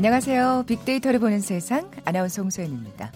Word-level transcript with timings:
안녕하세요. 0.00 0.64
빅데이터를 0.66 1.20
보는 1.20 1.42
세상 1.42 1.90
아나운서 2.06 2.40
홍소연입니다. 2.40 3.12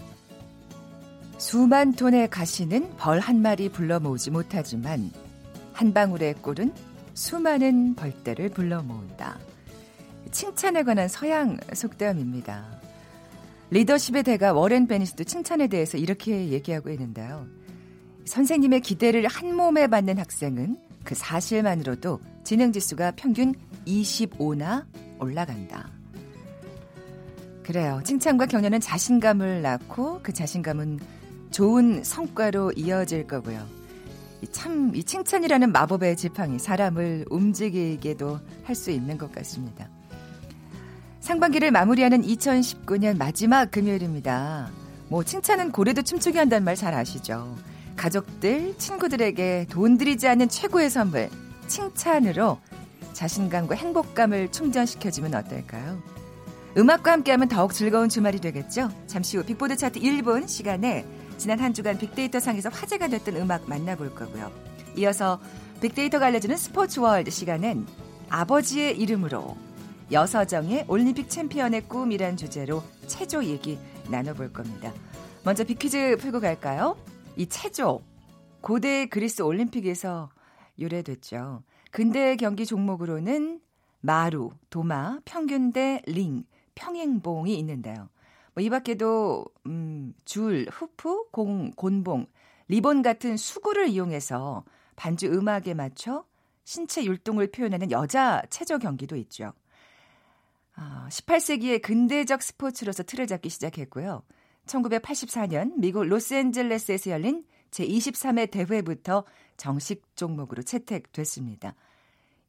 수만 1.39 1.93
톤의 1.93 2.29
가시는 2.29 2.95
벌 2.97 3.17
한 3.19 3.41
마리 3.41 3.69
불러 3.69 3.99
모으지 3.99 4.29
못하지만 4.29 5.09
한 5.73 5.95
방울의 5.95 6.35
꿀은 6.43 6.71
수많은 7.15 7.95
벌떼를 7.95 8.49
불러 8.49 8.83
모은다. 8.83 9.39
칭찬에 10.29 10.83
관한 10.83 11.07
서양 11.07 11.57
속담입니다. 11.73 12.63
리더십의 13.71 14.21
대가 14.21 14.53
워렌 14.53 14.85
베니스도 14.85 15.23
칭찬에 15.23 15.65
대해서 15.65 15.97
이렇게 15.97 16.49
얘기하고 16.49 16.91
있는데요. 16.91 17.47
선생님의 18.25 18.81
기대를 18.81 19.25
한 19.25 19.55
몸에 19.55 19.87
받는 19.87 20.19
학생은 20.19 20.77
그 21.03 21.15
사실만으로도 21.15 22.19
지능 22.43 22.71
지수가 22.71 23.13
평균 23.15 23.55
25나 23.87 24.85
올라간다. 25.19 25.94
그래요. 27.65 27.99
칭찬과 28.03 28.45
격려는 28.45 28.79
자신감을 28.79 29.63
낳고 29.63 30.19
그 30.21 30.31
자신감은 30.33 30.99
좋은 31.49 32.03
성과로 32.03 32.71
이어질 32.75 33.25
거고요. 33.25 33.65
참, 34.51 34.91
이 34.93 35.03
칭찬이라는 35.03 35.71
마법의 35.71 36.15
지팡이 36.15 36.59
사람을 36.59 37.25
움직이게도 37.31 38.39
할 38.63 38.75
수 38.75 38.91
있는 38.91 39.17
것 39.17 39.31
같습니다. 39.31 39.89
상반기를 41.21 41.71
마무리하는 41.71 42.21
2019년 42.21 43.17
마지막 43.17 43.71
금요일입니다. 43.71 44.69
뭐, 45.07 45.23
칭찬은 45.23 45.71
고래도 45.71 46.03
춤추게 46.03 46.37
한다는 46.37 46.63
말 46.65 46.75
잘 46.75 46.93
아시죠? 46.93 47.55
가족들, 47.95 48.77
친구들에게 48.77 49.65
돈 49.71 49.97
들이지 49.97 50.27
않는 50.27 50.49
최고의 50.49 50.91
선물, 50.91 51.29
칭찬으로 51.67 52.59
자신감과 53.13 53.73
행복감을 53.73 54.51
충전시켜주면 54.51 55.33
어떨까요? 55.33 56.14
음악과 56.77 57.13
함께하면 57.13 57.47
더욱 57.47 57.73
즐거운 57.73 58.09
주말이 58.09 58.41
되겠죠? 58.41 58.89
잠시 59.07 59.37
후 59.37 59.45
빅보드 59.45 59.77
차트 59.77 60.01
1분 60.01 60.45
시간에 60.45 61.05
지난 61.37 61.59
한 61.59 61.73
주간 61.73 61.97
빅데이터 61.97 62.41
상에서 62.41 62.67
화제가 62.67 63.07
됐던 63.07 63.37
음악 63.37 63.69
만나볼 63.69 64.13
거고요. 64.13 64.51
이어서 64.97 65.39
빅데이터가 65.81 66.25
알려주는 66.25 66.57
스포츠 66.57 66.99
월드 66.99 67.31
시간은 67.31 67.85
아버지의 68.29 68.99
이름으로 68.99 69.55
여서정의 70.11 70.83
올림픽 70.89 71.29
챔피언의 71.29 71.87
꿈이란 71.87 72.35
주제로 72.35 72.83
체조 73.07 73.45
얘기 73.45 73.79
나눠볼 74.09 74.51
겁니다. 74.51 74.91
먼저 75.45 75.63
빅퀴즈 75.63 76.17
풀고 76.19 76.41
갈까요? 76.41 76.97
이 77.37 77.47
체조 77.47 78.01
고대 78.59 79.05
그리스 79.05 79.41
올림픽에서 79.43 80.29
유래됐죠. 80.77 81.63
근대 81.91 82.35
경기 82.35 82.65
종목으로는 82.65 83.61
마루, 84.01 84.51
도마, 84.69 85.19
평균대, 85.23 86.01
링, 86.05 86.43
평행봉이 86.75 87.57
있는데요. 87.59 88.09
뭐 88.55 88.63
이 88.63 88.69
밖에도 88.69 89.45
음, 89.65 90.13
줄, 90.23 90.65
후프, 90.71 91.29
공, 91.31 91.71
곤봉, 91.71 92.27
리본 92.69 93.01
같은 93.01 93.37
수구를 93.37 93.89
이용해서 93.89 94.63
반주 94.95 95.27
음악에 95.27 95.73
맞춰 95.73 96.25
신체 96.63 97.03
율동을 97.03 97.51
표현하는 97.51 97.91
여자 97.91 98.41
체조 98.49 98.79
경기도 98.79 99.15
있죠. 99.17 99.53
아, 100.75 101.07
18세기의 101.09 101.81
근대적 101.81 102.41
스포츠로서 102.41 103.03
틀을 103.03 103.27
잡기 103.27 103.49
시작했고요. 103.49 104.23
1984년 104.65 105.73
미국 105.77 106.05
로스앤젤레스에서 106.05 107.11
열린 107.11 107.45
제23회 107.71 108.49
대회부터 108.49 109.25
정식 109.57 110.15
종목으로 110.15 110.63
채택됐습니다. 110.63 111.75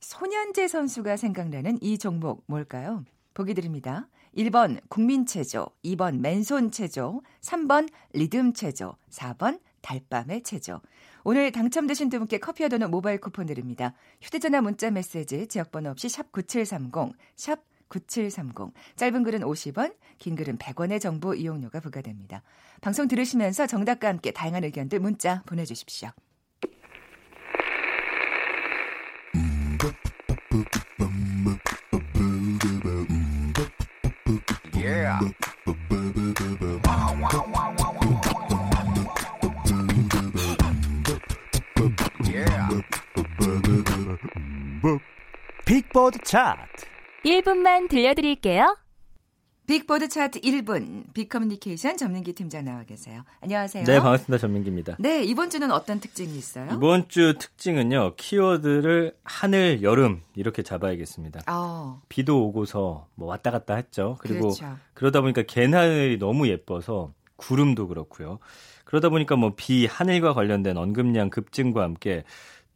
소년제 0.01 0.69
선수가 0.69 1.17
생각나는 1.17 1.79
이 1.83 1.99
종목 1.99 2.45
뭘까요? 2.47 3.05
보기 3.35 3.55
드립니다. 3.55 4.09
1번 4.37 4.79
국민체조, 4.89 5.67
2번 5.85 6.21
맨손체조, 6.21 7.23
3번 7.41 7.89
리듬체조, 8.13 8.97
4번 9.11 9.61
달밤의 9.81 10.43
체조. 10.43 10.81
오늘 11.25 11.51
당첨되신 11.53 12.11
두 12.11 12.19
분께 12.19 12.39
커피와 12.39 12.69
도넛 12.69 12.91
모바일 12.91 13.21
쿠폰 13.21 13.47
드립니다. 13.47 13.95
휴대전화 14.21 14.61
문자 14.61 14.91
메시지 14.91 15.47
지역번호 15.49 15.91
없이 15.91 16.09
샵 16.09 16.31
9730, 16.33 17.17
샵 17.35 17.65
9730. 17.89 18.75
짧은 18.97 19.23
글은 19.23 19.41
50원, 19.41 19.95
긴 20.19 20.37
글은 20.37 20.59
100원의 20.59 21.01
정보 21.01 21.35
이용료가 21.35 21.81
부과됩니다. 21.81 22.43
방송 22.81 23.09
들으시면서 23.09 23.67
정답과 23.67 24.09
함께 24.09 24.33
다양한 24.33 24.65
의견들 24.65 25.01
문자 25.01 25.43
보내주십시오. 25.47 26.11
빅보드 45.77 46.21
차트 46.25 46.87
1분만 47.23 47.91
들려드릴게요. 47.91 48.79
빅보드 49.67 50.09
차트 50.09 50.41
1분 50.41 51.13
빅커뮤니케이션 51.13 51.99
전민기 51.99 52.33
팀장 52.33 52.65
나와 52.65 52.83
계세요. 52.85 53.25
안녕하세요. 53.43 53.85
네, 53.85 54.01
반갑습니다. 54.01 54.41
전민기입니다. 54.41 54.97
네, 54.99 55.23
이번 55.23 55.51
주는 55.51 55.71
어떤 55.71 56.01
특징이 56.01 56.35
있어요? 56.35 56.71
이번 56.73 57.11
주 57.11 57.35
특징은요. 57.39 58.15
키워드를 58.17 59.19
하늘, 59.23 59.83
여름 59.83 60.23
이렇게 60.35 60.63
잡아야겠습니다. 60.63 61.41
어. 61.47 62.01
비도 62.09 62.47
오고서 62.47 63.09
뭐 63.15 63.29
왔다 63.29 63.51
갔다 63.51 63.75
했죠. 63.75 64.17
그리고 64.21 64.55
그렇죠. 64.55 64.79
그러다 64.95 65.21
보니까 65.21 65.43
갠 65.43 65.70
하늘이 65.70 66.19
너무 66.19 66.49
예뻐서 66.49 67.13
구름도 67.37 67.89
그렇고요. 67.89 68.39
그러다 68.87 69.11
보니까 69.11 69.37
뭐 69.37 69.53
비, 69.57 69.85
하늘과 69.85 70.33
관련된 70.33 70.79
언급량 70.79 71.29
급증과 71.29 71.83
함께 71.83 72.25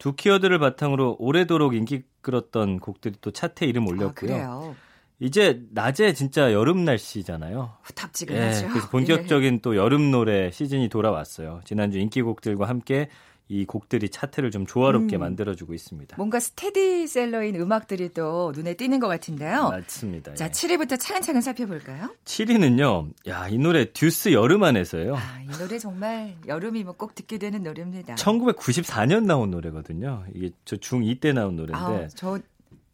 두 0.01 0.15
키워드를 0.15 0.57
바탕으로 0.57 1.17
오래도록 1.19 1.75
인기 1.75 2.01
끌었던 2.21 2.79
곡들이 2.79 3.13
또 3.21 3.29
차트에 3.29 3.67
이름 3.67 3.83
아, 3.83 3.85
올렸고요. 3.91 4.35
아, 4.35 4.75
이제 5.19 5.61
낮에 5.69 6.13
진짜 6.13 6.51
여름 6.53 6.85
날씨잖아요. 6.85 7.73
후텁지근하죠. 7.83 8.65
예, 8.65 8.69
그래서 8.69 8.89
본격적인 8.89 9.53
예. 9.53 9.59
또 9.61 9.75
여름 9.75 10.09
노래 10.09 10.49
시즌이 10.49 10.89
돌아왔어요. 10.89 11.61
지난주 11.65 11.99
인기곡들과 11.99 12.67
함께 12.67 13.09
이 13.51 13.65
곡들이 13.65 14.07
차트를 14.07 14.49
좀 14.49 14.65
조화롭게 14.65 15.17
음. 15.17 15.19
만들어주고 15.19 15.73
있습니다. 15.73 16.15
뭔가 16.15 16.39
스테디셀러인 16.39 17.55
음악들이 17.57 18.13
또 18.13 18.53
눈에 18.55 18.75
띄는 18.75 19.01
것 19.01 19.09
같은데요. 19.09 19.71
맞습니다. 19.71 20.33
자, 20.35 20.45
예. 20.45 20.49
7위부터 20.49 20.97
차근차근 20.97 21.41
살펴볼까요? 21.41 22.15
7위는요. 22.23 23.11
야, 23.27 23.49
이 23.49 23.57
노래 23.57 23.91
듀스 23.91 24.31
여름 24.31 24.63
안에서요. 24.63 25.15
아, 25.17 25.41
이 25.43 25.49
노래 25.57 25.79
정말 25.79 26.33
여름이면 26.47 26.93
꼭 26.95 27.13
듣게 27.13 27.37
되는 27.37 27.61
노래입니다. 27.61 28.15
1994년 28.15 29.25
나온 29.25 29.51
노래거든요. 29.51 30.23
이게 30.33 30.51
저 30.63 30.77
중2 30.77 31.19
때 31.19 31.33
나온 31.33 31.57
노래인데. 31.57 32.05
아, 32.05 32.07
저, 32.15 32.39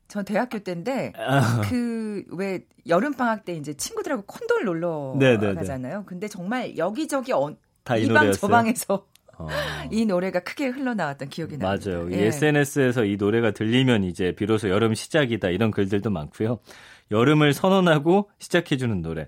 전 0.08 0.26
대학교 0.26 0.58
때인데 0.58 1.14
아. 1.18 1.62
그왜 1.70 2.66
여름 2.88 3.14
방학 3.14 3.46
때 3.46 3.54
이제 3.54 3.76
친구들하고 3.76 4.24
콘도를 4.24 4.66
놀러 4.66 5.16
네네네. 5.20 5.54
가잖아요. 5.54 6.06
근데 6.08 6.28
정말 6.28 6.76
여기저기 6.78 7.32
어, 7.32 7.56
이방 7.96 8.32
저방에서 8.32 9.06
어. 9.40 9.48
이 9.92 10.06
노래가 10.06 10.40
크게 10.40 10.68
흘러나왔던 10.68 11.30
기억이 11.30 11.58
나요. 11.58 11.78
맞아요. 11.78 12.12
예. 12.12 12.28
SNS에서 12.28 13.06
이 13.06 13.18
노래가 13.18 13.52
들리면 13.52 14.04
이제 14.04 14.34
비로소 14.34 14.70
여름 14.70 14.94
시작이다 14.94 15.50
이런 15.50 15.72
글들도 15.72 16.10
많고요. 16.10 16.60
여름을 17.12 17.54
선언하고 17.54 18.30
시작해주는 18.40 19.02
노래. 19.02 19.28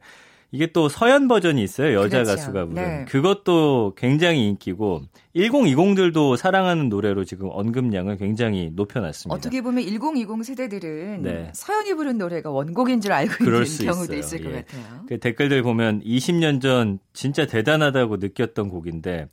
이게 0.52 0.66
또 0.72 0.90
서연 0.90 1.28
버전이 1.28 1.62
있어요. 1.62 1.94
여자 1.94 2.24
그렇죠. 2.24 2.32
가수가 2.32 2.66
부른. 2.66 2.74
네. 2.74 3.06
그것도 3.06 3.94
굉장히 3.96 4.48
인기고 4.48 5.04
1020들도 5.36 6.38
사랑하는 6.38 6.90
노래로 6.90 7.24
지금 7.24 7.50
언급량을 7.52 8.18
굉장히 8.18 8.72
높여놨습니다. 8.74 9.36
어떻게 9.36 9.62
보면 9.62 9.84
1020 9.84 10.44
세대들은 10.44 11.22
네. 11.22 11.52
서연이 11.54 11.94
부른 11.94 12.18
노래가 12.18 12.50
원곡인 12.50 13.00
줄 13.00 13.12
알고 13.12 13.44
있는 13.44 13.64
경우도 13.64 14.16
있어요. 14.16 14.20
있을 14.20 14.40
예. 14.40 14.44
것 14.44 14.66
같아요. 14.66 15.06
그 15.08 15.20
댓글들 15.20 15.62
보면 15.62 16.02
20년 16.02 16.62
전 16.62 16.98
진짜 17.14 17.46
대단하다고 17.46 18.18
느꼈던 18.18 18.70
곡인데 18.70 19.28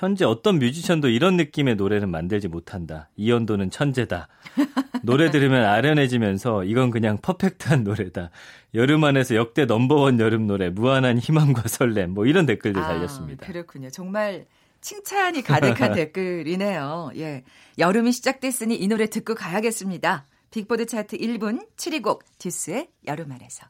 현재 0.00 0.24
어떤 0.24 0.58
뮤지션도 0.58 1.08
이런 1.08 1.36
느낌의 1.36 1.76
노래는 1.76 2.08
만들지 2.08 2.48
못한다. 2.48 3.10
이연도는 3.16 3.70
천재다. 3.70 4.28
노래 5.02 5.30
들으면 5.30 5.66
아련해지면서 5.66 6.64
이건 6.64 6.90
그냥 6.90 7.18
퍼펙트한 7.18 7.84
노래다. 7.84 8.30
여름 8.72 9.04
안에서 9.04 9.34
역대 9.34 9.66
넘버원 9.66 10.18
여름 10.18 10.46
노래, 10.46 10.70
무한한 10.70 11.18
희망과 11.18 11.68
설렘, 11.68 12.12
뭐 12.12 12.24
이런 12.24 12.46
댓글들 12.46 12.80
아, 12.80 12.88
달렸습니다. 12.88 13.46
그렇군요. 13.46 13.90
정말 13.90 14.46
칭찬이 14.80 15.42
가득한 15.42 15.92
댓글이네요. 15.92 17.10
예. 17.16 17.44
여름이 17.78 18.12
시작됐으니 18.12 18.76
이 18.76 18.88
노래 18.88 19.06
듣고 19.06 19.34
가야겠습니다. 19.34 20.24
빅보드 20.50 20.86
차트 20.86 21.18
1분 21.18 21.66
7위 21.76 22.02
곡 22.02 22.24
듀스의 22.38 22.88
여름 23.06 23.32
안에서. 23.32 23.66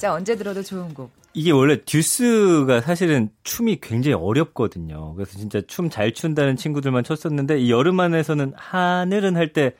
진짜 0.00 0.14
언제 0.14 0.34
들어도 0.34 0.62
좋은 0.62 0.94
곡. 0.94 1.10
이게 1.34 1.50
원래 1.50 1.84
듀스가 1.84 2.80
사실은 2.80 3.28
춤이 3.42 3.80
굉장히 3.82 4.14
어렵거든요. 4.14 5.12
그래서 5.14 5.36
진짜 5.38 5.60
춤 5.66 5.90
잘 5.90 6.14
춘다는 6.14 6.56
친구들만 6.56 7.04
췄었는데 7.04 7.58
이 7.60 7.70
여름 7.70 8.00
안에서는 8.00 8.54
하늘은 8.56 9.36
할 9.36 9.52
때 9.52 9.74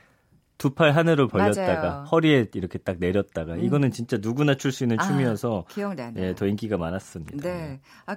두 0.59 0.75
팔 0.75 0.91
하늘을 0.95 1.27
벌렸다가 1.29 1.89
맞아요. 1.89 2.05
허리에 2.13 2.51
이렇게 2.53 2.79
딱 2.79 2.99
내렸다가 3.01 3.55
음. 3.55 3.65
이거는 3.65 3.93
진짜 3.93 4.19
누구나 4.21 4.57
출 4.57 4.73
수 4.73 4.85
있는 4.85 5.01
아, 5.01 5.07
춤이어서 5.07 5.65
기억나네요. 5.71 6.23
예, 6.23 6.35
더 6.35 6.47
인기가 6.47 6.77
많았습니다. 6.77 7.39
네. 7.39 7.81
아 8.05 8.15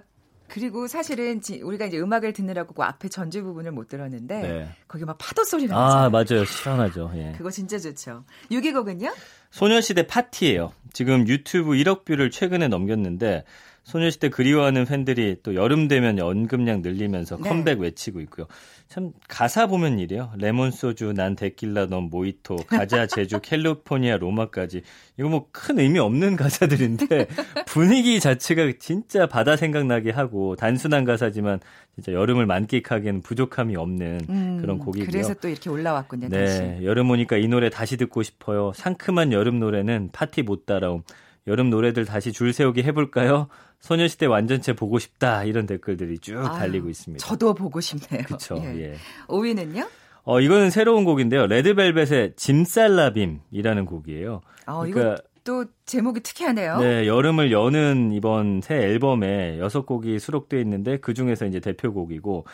그리고 0.49 0.87
사실은 0.87 1.39
우리가 1.63 1.85
이제 1.85 1.97
음악을 1.97 2.33
듣느라고 2.33 2.73
그 2.73 2.83
앞에 2.83 3.07
전주 3.07 3.43
부분을 3.43 3.71
못 3.71 3.87
들었는데 3.87 4.41
네. 4.41 4.69
거기 4.89 5.05
막 5.05 5.17
파도 5.17 5.45
소리가 5.45 5.73
아, 6.03 6.09
맞아요. 6.09 6.43
시원하죠. 6.45 7.11
예. 7.15 7.33
그거 7.37 7.49
진짜 7.49 7.79
좋죠. 7.79 8.25
6위곡은요? 8.51 9.13
소녀시대 9.53 10.07
파티예요. 10.07 10.73
지금 10.93 11.27
유튜브 11.27 11.73
1억 11.73 12.05
view를 12.05 12.31
최근에 12.31 12.67
넘겼는데 12.69 13.43
소녀시대 13.83 14.29
그리워하는 14.29 14.85
팬들이 14.85 15.35
또 15.43 15.55
여름 15.55 15.87
되면 15.87 16.17
언급량 16.17 16.81
늘리면서 16.81 17.37
네. 17.37 17.49
컴백 17.49 17.79
외치고 17.79 18.21
있고요. 18.21 18.47
참 18.87 19.11
가사 19.27 19.67
보면 19.67 19.99
이래요. 19.99 20.31
레몬 20.37 20.71
소주, 20.71 21.13
난 21.13 21.35
데킬라, 21.35 21.87
넌 21.87 22.03
모히토, 22.09 22.57
가자 22.67 23.05
제주, 23.07 23.39
캘리포니아, 23.41 24.17
로마까지 24.17 24.83
이거 25.19 25.29
뭐 25.29 25.47
큰 25.51 25.79
의미 25.79 25.99
없는 25.99 26.35
가사들인데 26.35 27.27
분위기 27.67 28.19
자체가 28.19 28.71
진짜 28.79 29.27
바다 29.27 29.55
생각나게 29.55 30.11
하고 30.11 30.55
단순한 30.55 31.03
가사지만 31.05 31.59
진짜 31.95 32.13
여름을 32.13 32.45
만끽하기에는 32.45 33.21
부족함이 33.21 33.75
없는 33.75 34.21
음, 34.29 34.57
그런 34.61 34.79
곡이고요. 34.79 35.09
그래서 35.11 35.33
또 35.35 35.47
이렇게 35.49 35.69
올라왔군요. 35.69 36.29
네, 36.29 36.45
다시. 36.45 36.85
여름 36.85 37.09
오니까 37.11 37.37
이 37.37 37.47
노래 37.47 37.69
다시 37.69 37.97
듣고 37.97 38.23
싶어요. 38.23 38.71
상큼한 38.75 39.31
여름 39.33 39.59
노래는 39.59 40.09
파티 40.13 40.41
못 40.41 40.65
따라옴. 40.65 41.03
여름 41.47 41.69
노래들 41.69 42.05
다시 42.05 42.31
줄 42.31 42.53
세우기 42.53 42.83
해볼까요? 42.83 43.47
소녀시대 43.83 44.25
완전체 44.27 44.71
보고 44.73 44.97
싶다 44.97 45.43
이런 45.43 45.65
댓글들이 45.65 46.17
쭉 46.19 46.37
아유, 46.37 46.57
달리고 46.57 46.89
있습니다. 46.89 47.25
저도 47.25 47.53
보고 47.53 47.81
싶네요. 47.81 48.23
그렇죠. 48.23 48.55
예. 48.63 48.79
예. 48.79 48.95
5위는요? 49.27 49.87
어 50.23 50.39
이거는 50.39 50.69
새로운 50.69 51.03
곡인데요. 51.03 51.47
레드벨벳의 51.47 52.33
짐살라빔이라는 52.37 53.85
곡이에요. 53.85 54.39
아, 54.65 54.79
그러니까 54.79 55.21
또 55.43 55.65
제목이 55.85 56.21
특이하네요. 56.21 56.79
네, 56.79 57.05
여름을 57.07 57.51
여는 57.51 58.13
이번 58.13 58.61
새 58.61 58.75
앨범에 58.75 59.59
여섯 59.59 59.85
곡이 59.85 60.17
수록되어 60.17 60.61
있는데 60.61 60.95
그 60.97 61.13
중에서 61.13 61.45
이제 61.45 61.59
대표곡이고 61.59 62.45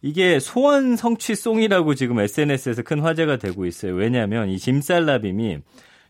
이게 0.00 0.40
소원 0.40 0.96
성취송이라고 0.96 1.94
지금 1.94 2.18
SNS에서 2.18 2.80
큰 2.82 3.00
화제가 3.00 3.36
되고 3.36 3.66
있어요. 3.66 3.92
왜냐하면 3.92 4.48
이 4.48 4.58
짐살라빔이 4.58 5.58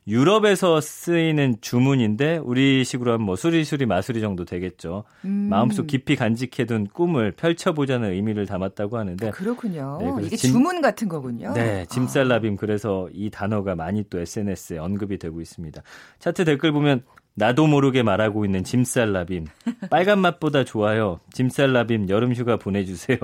유럽에서 0.06 0.80
쓰이는 0.80 1.56
주문인데 1.60 2.38
우리식으로 2.38 3.12
하면 3.12 3.26
뭐 3.26 3.36
수리수리 3.36 3.86
마수리 3.86 4.20
정도 4.20 4.44
되겠죠. 4.44 5.04
음. 5.24 5.48
마음속 5.48 5.86
깊이 5.86 6.16
간직해둔 6.16 6.88
꿈을 6.92 7.32
펼쳐보자는 7.32 8.12
의미를 8.12 8.46
담았다고 8.46 8.98
하는데 8.98 9.28
아, 9.28 9.30
그렇군요. 9.30 9.98
네, 10.00 10.26
이게 10.26 10.36
짐, 10.36 10.52
주문 10.52 10.80
같은 10.80 11.08
거군요. 11.08 11.52
네, 11.54 11.86
짐살라빔 11.88 12.56
그래서 12.56 13.08
이 13.12 13.30
단어가 13.30 13.76
많이 13.76 14.02
또 14.10 14.18
SNS에 14.18 14.78
언급이 14.78 15.18
되고 15.18 15.40
있습니다. 15.40 15.82
차트 16.18 16.44
댓글 16.44 16.72
보면 16.72 17.02
나도 17.34 17.66
모르게 17.66 18.02
말하고 18.02 18.44
있는 18.44 18.62
짐살라빔 18.62 19.46
빨간 19.88 20.18
맛보다 20.18 20.64
좋아요. 20.64 21.20
짐살라빔 21.32 22.08
여름 22.10 22.34
휴가 22.34 22.56
보내주세요. 22.56 23.18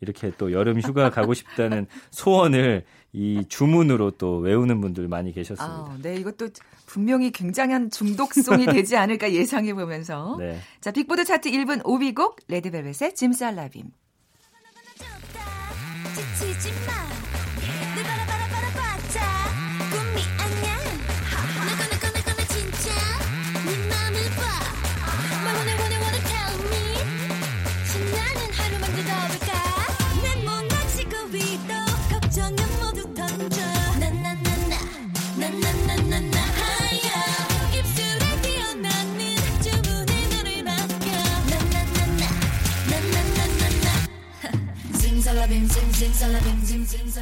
이렇게 0.00 0.32
또 0.36 0.52
여름 0.52 0.80
휴가 0.80 1.08
가고 1.10 1.32
싶다는 1.32 1.86
소원을 2.10 2.84
이 3.16 3.44
주문으로 3.48 4.10
또 4.10 4.38
외우는 4.38 4.80
분들 4.80 5.06
많이 5.06 5.32
계셨습니다. 5.32 5.64
아, 5.64 5.96
네, 6.02 6.16
이것도 6.16 6.48
분명히 6.84 7.30
굉장한 7.30 7.90
중독성이 7.90 8.66
되지 8.66 8.96
않을까 8.96 9.32
예상해 9.32 9.72
보면서. 9.72 10.36
네. 10.40 10.58
자, 10.80 10.90
빅보드 10.90 11.24
차트 11.24 11.48
1분 11.48 11.84
5위 11.84 12.14
곡 12.14 12.38
레드벨벳의 12.48 13.14
짐살라빔. 13.14 13.92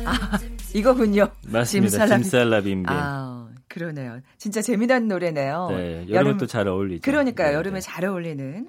아, 0.06 0.38
이거군요. 0.75 1.28
맞습니다. 1.49 1.90
짐살라빔. 1.90 2.22
짐살라빔. 2.22 2.84
아, 2.88 3.48
그러네요. 3.69 4.20
진짜 4.38 4.62
재미난 4.62 5.08
노래네요. 5.08 5.69
네, 5.70 6.06
여름 6.10 6.36
또잘 6.38 6.69
어울리죠. 6.69 7.03
그러니까요. 7.03 7.48
네, 7.48 7.55
여름에 7.55 7.74
네. 7.74 7.81
잘 7.81 8.05
어울리는. 8.05 8.69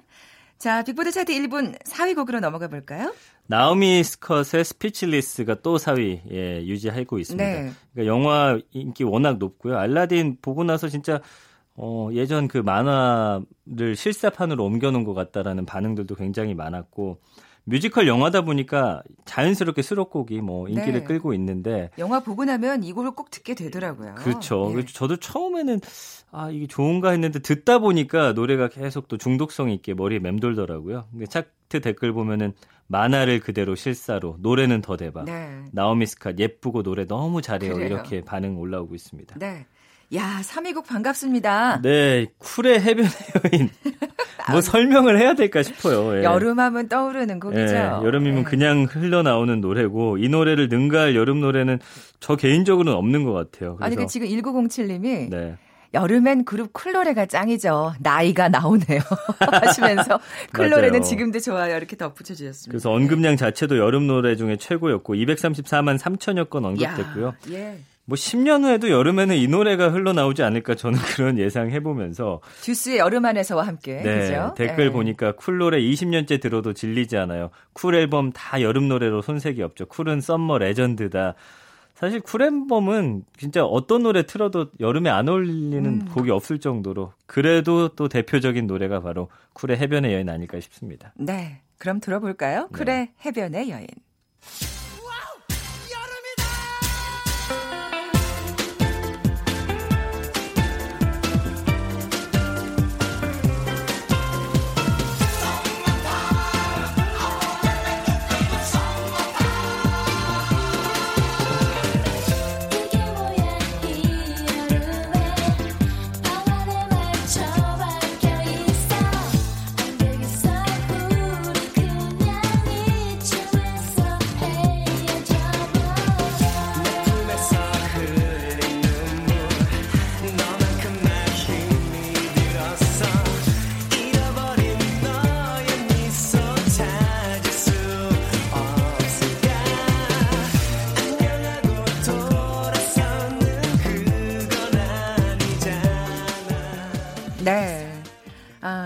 자, 0.58 0.82
빅보드 0.82 1.10
차트 1.10 1.32
1분 1.32 1.78
4위 1.84 2.14
곡으로 2.14 2.40
넘어가 2.40 2.68
볼까요? 2.68 3.14
나오미 3.46 4.02
스컷의 4.02 4.64
Speechless가 4.64 5.56
또 5.62 5.76
4위 5.76 6.20
예, 6.30 6.64
유지하고 6.64 7.18
있습니다. 7.18 7.44
네. 7.44 7.70
그러니까 7.92 8.14
영화 8.14 8.58
인기 8.72 9.04
워낙 9.04 9.38
높고요. 9.38 9.76
알라딘 9.76 10.38
보고 10.40 10.64
나서 10.64 10.88
진짜 10.88 11.20
어, 11.76 12.08
예전 12.12 12.48
그 12.48 12.58
만화를 12.58 13.96
실사판으로 13.96 14.64
옮겨놓은 14.64 15.04
것 15.04 15.12
같다라는 15.12 15.66
반응들도 15.66 16.14
굉장히 16.14 16.54
많았고 16.54 17.20
뮤지컬 17.64 18.06
영화다 18.06 18.42
보니까 18.42 19.02
자연스럽게 19.24 19.82
수록곡이 19.82 20.40
뭐 20.40 20.68
인기를 20.68 21.00
네. 21.00 21.04
끌고 21.04 21.32
있는데 21.34 21.90
영화 21.98 22.20
보고 22.20 22.44
나면 22.44 22.84
이 22.84 22.92
곡을 22.92 23.12
꼭 23.12 23.30
듣게 23.30 23.54
되더라고요. 23.54 24.14
그렇죠. 24.16 24.72
네. 24.74 24.84
저도 24.84 25.16
처음에는 25.16 25.80
아 26.30 26.50
이게 26.50 26.66
좋은가 26.66 27.10
했는데 27.10 27.38
듣다 27.38 27.78
보니까 27.78 28.32
노래가 28.32 28.68
계속 28.68 29.08
또 29.08 29.16
중독성 29.16 29.70
있게 29.70 29.94
머리에 29.94 30.18
맴돌더라고요. 30.18 31.06
차트 31.28 31.80
댓글 31.80 32.12
보면은 32.12 32.52
만화를 32.86 33.40
그대로 33.40 33.74
실사로 33.74 34.36
노래는 34.40 34.82
더 34.82 34.96
대박. 34.96 35.24
네. 35.24 35.64
나오미 35.72 36.04
스캇 36.04 36.38
예쁘고 36.38 36.82
노래 36.82 37.06
너무 37.06 37.40
잘해요. 37.40 37.74
그래요. 37.74 37.86
이렇게 37.86 38.20
반응 38.20 38.58
올라오고 38.58 38.94
있습니다. 38.94 39.38
네. 39.38 39.66
야, 40.14 40.40
3위곡 40.42 40.86
반갑습니다. 40.86 41.80
네, 41.82 42.26
쿨의 42.38 42.80
해변의 42.80 43.10
여인. 43.52 43.70
뭐 44.52 44.60
설명을 44.60 45.18
해야 45.18 45.34
될까 45.34 45.62
싶어요. 45.62 46.18
예. 46.18 46.22
여름하면 46.22 46.88
떠오르는 46.88 47.40
곡이죠. 47.40 47.74
예, 47.74 47.78
여름이면 48.04 48.40
예. 48.40 48.44
그냥 48.44 48.86
흘러나오는 48.88 49.60
노래고 49.60 50.18
이 50.18 50.28
노래를 50.28 50.68
능가할 50.68 51.16
여름 51.16 51.40
노래는 51.40 51.80
저 52.20 52.36
개인적으로는 52.36 52.96
없는 52.96 53.24
것 53.24 53.32
같아요. 53.32 53.76
그래서. 53.76 53.84
아니 53.84 53.96
그 53.96 54.06
지금 54.06 54.28
1907님이 54.28 55.30
네. 55.30 55.56
여름엔 55.94 56.44
그룹 56.44 56.72
쿨노래가 56.72 57.26
짱이죠. 57.26 57.94
나이가 58.00 58.48
나오네요. 58.48 59.00
하시면서 59.40 60.20
쿨노래는 60.52 61.02
지금도 61.02 61.40
좋아요. 61.40 61.76
이렇게 61.76 61.96
덧붙여 61.96 62.34
주셨습니다. 62.34 62.70
그래서 62.70 62.92
언급량 62.92 63.36
자체도 63.36 63.78
여름 63.78 64.06
노래 64.06 64.36
중에 64.36 64.56
최고였고 64.56 65.14
234만 65.14 65.98
3천여 65.98 66.50
건 66.50 66.66
언급됐고요. 66.66 67.26
야, 67.26 67.34
예. 67.52 67.78
뭐 68.06 68.16
10년 68.16 68.64
후에도 68.64 68.90
여름에는 68.90 69.36
이 69.36 69.48
노래가 69.48 69.90
흘러나오지 69.90 70.42
않을까 70.42 70.74
저는 70.74 70.98
그런 71.16 71.38
예상해 71.38 71.80
보면서 71.80 72.40
듀스의 72.60 72.98
여름 72.98 73.24
안에서와 73.24 73.66
함께 73.66 74.02
네, 74.02 74.20
그죠? 74.20 74.54
댓글 74.56 74.86
네. 74.86 74.90
보니까 74.90 75.32
쿨 75.32 75.58
노래 75.58 75.80
20년째 75.80 76.40
들어도 76.40 76.74
질리지 76.74 77.16
않아요. 77.16 77.50
쿨 77.72 77.94
앨범 77.94 78.32
다 78.32 78.60
여름 78.60 78.88
노래로 78.88 79.22
손색이 79.22 79.62
없죠. 79.62 79.86
쿨은 79.86 80.20
summer 80.20 80.58
legend다. 80.58 81.34
사실 81.94 82.20
쿨 82.20 82.42
앨범은 82.42 83.24
진짜 83.38 83.64
어떤 83.64 84.02
노래 84.02 84.26
틀어도 84.26 84.66
여름에 84.80 85.08
안 85.08 85.28
어울리는 85.28 85.84
음. 85.84 86.04
곡이 86.12 86.30
없을 86.30 86.58
정도로 86.58 87.12
그래도 87.26 87.88
또 87.88 88.08
대표적인 88.08 88.66
노래가 88.66 89.00
바로 89.00 89.28
쿨의 89.54 89.78
해변의 89.78 90.12
여인 90.12 90.28
아닐까 90.28 90.60
싶습니다. 90.60 91.14
네. 91.16 91.60
그럼 91.78 92.00
들어볼까요? 92.00 92.68
쿨의 92.72 92.84
네. 92.86 93.12
해변의 93.24 93.70
여인. 93.70 93.86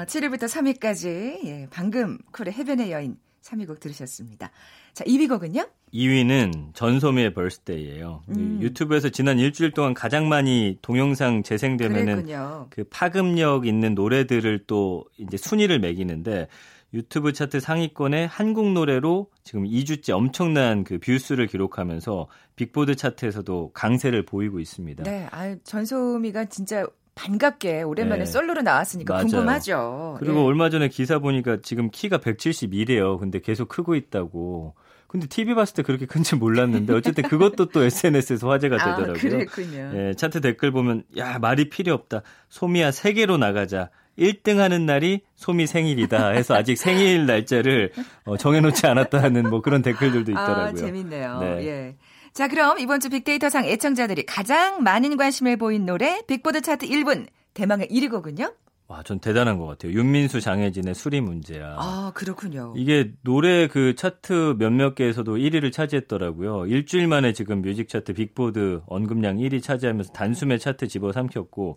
7위부터 0.07 0.49
3위까지 0.49 1.45
예, 1.45 1.69
방금 1.71 2.19
쿨의 2.33 2.53
해변의 2.53 2.91
여인 2.91 3.17
3위 3.43 3.69
곡 3.69 3.79
들으셨습니다. 3.79 4.51
자, 4.95 5.05
2위 5.05 5.29
곡은요? 5.29 5.65
2위는 5.95 6.75
전소미의 6.75 7.35
Birthday예요. 7.35 8.25
음. 8.31 8.59
유튜브에서 8.61 9.11
지난 9.11 9.39
일주일 9.39 9.71
동안 9.71 9.95
가장 9.95 10.29
많이 10.29 10.77
동영상 10.83 11.45
재생되면은 11.45 12.27
그 12.69 12.83
파급력 12.91 13.67
있는 13.67 13.95
노래들을 13.95 14.65
또 14.67 15.05
이제 15.19 15.37
순위를 15.37 15.79
매기는데 15.79 16.49
유튜브 16.95 17.33
차트 17.33 17.61
상위권에 17.61 18.25
한국 18.25 18.73
노래로 18.73 19.31
지금 19.45 19.65
2주째 19.65 20.11
엄청난 20.11 20.85
그 20.85 20.99
view수를 20.99 21.47
기록하면서 21.47 22.27
빅보드 22.57 22.97
차트에서도 22.97 23.71
강세를 23.73 24.25
보이고 24.25 24.59
있습니다. 24.59 25.05
네, 25.05 25.29
아 25.31 25.55
전소미가 25.63 26.47
진짜 26.47 26.87
반갑게 27.19 27.83
오랜만에 27.83 28.25
네. 28.25 28.31
솔로로 28.31 28.63
나왔으니까 28.63 29.15
맞아요. 29.15 29.27
궁금하죠. 29.27 30.17
그리고 30.21 30.39
예. 30.39 30.45
얼마 30.45 30.71
전에 30.71 30.89
기사 30.89 31.19
보니까 31.19 31.59
지금 31.63 31.91
키가 31.91 32.19
172래요. 32.19 33.19
근데 33.19 33.41
계속 33.41 33.69
크고 33.69 33.97
있다고. 33.97 34.75
근데 35.09 35.27
TV 35.27 35.55
봤을 35.55 35.75
때 35.75 35.83
그렇게 35.83 36.07
큰지 36.07 36.37
몰랐는데 36.37 36.93
어쨌든 36.95 37.25
그것도 37.25 37.67
또 37.67 37.83
SNS에서 37.83 38.49
화제가 38.51 38.77
아, 38.77 38.97
되더라고요. 38.97 39.13
아, 39.13 39.15
그랬군요. 39.15 39.93
예, 39.95 40.15
차트 40.15 40.43
댓글 40.43 40.71
보면 40.71 41.03
야 41.17 41.39
말이 41.39 41.71
필요 41.71 41.95
없다. 41.95 42.23
소미야 42.51 42.93
세계로 42.93 43.37
나가자. 43.39 43.91
1등 44.19 44.57
하는 44.57 44.85
날이 44.85 45.21
소미 45.37 45.67
생일이다 45.67 46.31
해서 46.31 46.55
아직 46.55 46.77
생일 46.77 47.25
날짜를 47.27 47.93
어, 48.25 48.37
정해놓지 48.37 48.87
않았다는 48.87 49.49
뭐 49.49 49.63
그런 49.63 49.81
댓글들도 49.81 50.37
아, 50.37 50.43
있더라고요. 50.43 50.67
아, 50.67 50.75
재밌네요. 50.75 51.39
네. 51.39 51.67
예. 51.67 51.97
자, 52.33 52.49
그럼 52.49 52.79
이번 52.79 53.01
주 53.01 53.09
빅데이터상 53.11 53.65
애청자들이 53.65 54.27
가장 54.27 54.83
많은 54.83 55.17
관심을 55.17 55.57
보인 55.57 55.87
노래 55.87 56.23
빅보드 56.27 56.61
차트 56.61 56.87
1분 56.87 57.27
대망의 57.55 57.89
1위 57.89 58.11
곡은요? 58.11 58.55
와, 58.89 59.03
전 59.03 59.19
대단한 59.19 59.59
것 59.59 59.67
같아요. 59.67 59.93
윤민수, 59.93 60.41
장혜진의 60.41 60.95
술이 60.95 61.21
문제야. 61.21 61.77
아, 61.79 62.11
그렇군요. 62.15 62.73
이게 62.75 63.13
노래 63.23 63.69
그 63.69 63.95
차트 63.95 64.57
몇몇 64.59 64.95
개에서도 64.95 65.37
1위를 65.37 65.73
차지했더라고요. 65.73 66.67
일주일 66.67 67.07
만에 67.07 67.35
지금 67.35 67.61
뮤직 67.61 67.89
차트 67.89 68.15
빅보드 68.15 68.81
언급량 68.87 69.37
1위 69.37 69.63
차지하면서 69.63 70.13
단숨에 70.13 70.57
차트 70.57 70.89
집어삼켰고 70.89 71.77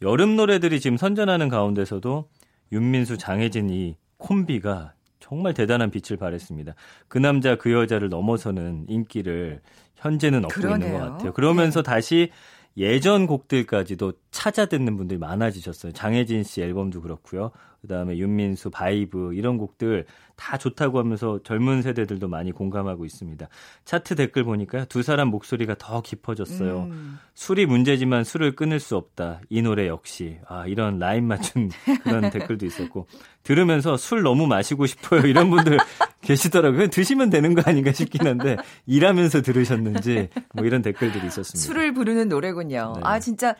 여름 0.00 0.36
노래들이 0.36 0.80
지금 0.80 0.96
선전하는 0.96 1.50
가운데서도 1.50 2.30
윤민수, 2.72 3.18
장혜진 3.18 3.68
이 3.68 3.96
콤비가 4.16 4.94
정말 5.20 5.52
대단한 5.52 5.90
빛을 5.90 6.16
발했습니다. 6.18 6.74
그 7.08 7.18
남자 7.18 7.56
그 7.56 7.72
여자를 7.72 8.08
넘어서는 8.08 8.86
인기를 8.88 9.60
현재는 9.96 10.44
얻고 10.44 10.60
그러네요. 10.60 10.88
있는 10.88 11.00
것 11.00 11.12
같아요. 11.12 11.32
그러면서 11.32 11.82
네. 11.82 11.90
다시 11.90 12.30
예전 12.76 13.26
곡들까지도 13.26 14.12
찾아 14.30 14.66
듣는 14.66 14.96
분들이 14.96 15.18
많아지셨어요. 15.18 15.92
장혜진 15.92 16.44
씨 16.44 16.60
앨범도 16.62 17.00
그렇고요. 17.00 17.50
그다음에 17.82 18.16
윤민수, 18.18 18.70
바이브 18.70 19.34
이런 19.34 19.58
곡들 19.58 20.06
다 20.36 20.58
좋다고 20.58 20.98
하면서 20.98 21.40
젊은 21.44 21.82
세대들도 21.82 22.28
많이 22.28 22.52
공감하고 22.52 23.04
있습니다. 23.04 23.48
차트 23.84 24.16
댓글 24.16 24.44
보니까 24.44 24.84
두 24.84 25.02
사람 25.02 25.28
목소리가 25.28 25.76
더 25.78 26.02
깊어졌어요. 26.02 26.84
음. 26.90 27.18
술이 27.34 27.66
문제지만 27.66 28.22
술을 28.22 28.54
끊을 28.54 28.78
수 28.78 28.96
없다. 28.96 29.40
이 29.48 29.62
노래 29.62 29.88
역시 29.88 30.38
아 30.46 30.66
이런 30.66 30.98
라임 30.98 31.26
맞춘 31.26 31.70
그런 32.04 32.30
댓글도 32.30 32.66
있었고 32.66 33.06
들으면서 33.42 33.96
술 33.96 34.22
너무 34.22 34.46
마시고 34.46 34.86
싶어요. 34.86 35.22
이런 35.22 35.48
분들 35.50 35.78
계시더라고요. 36.20 36.88
드시면 36.88 37.30
되는 37.30 37.54
거 37.54 37.62
아닌가 37.64 37.92
싶긴 37.92 38.26
한데 38.26 38.56
일하면서 38.86 39.42
들으셨는지 39.42 40.28
뭐 40.54 40.66
이런 40.66 40.82
댓글들이 40.82 41.26
있었습니다. 41.28 41.58
술을 41.66 41.94
부르는 41.94 42.28
노래군요. 42.28 42.92
네. 42.96 43.00
아 43.04 43.18
진짜 43.20 43.54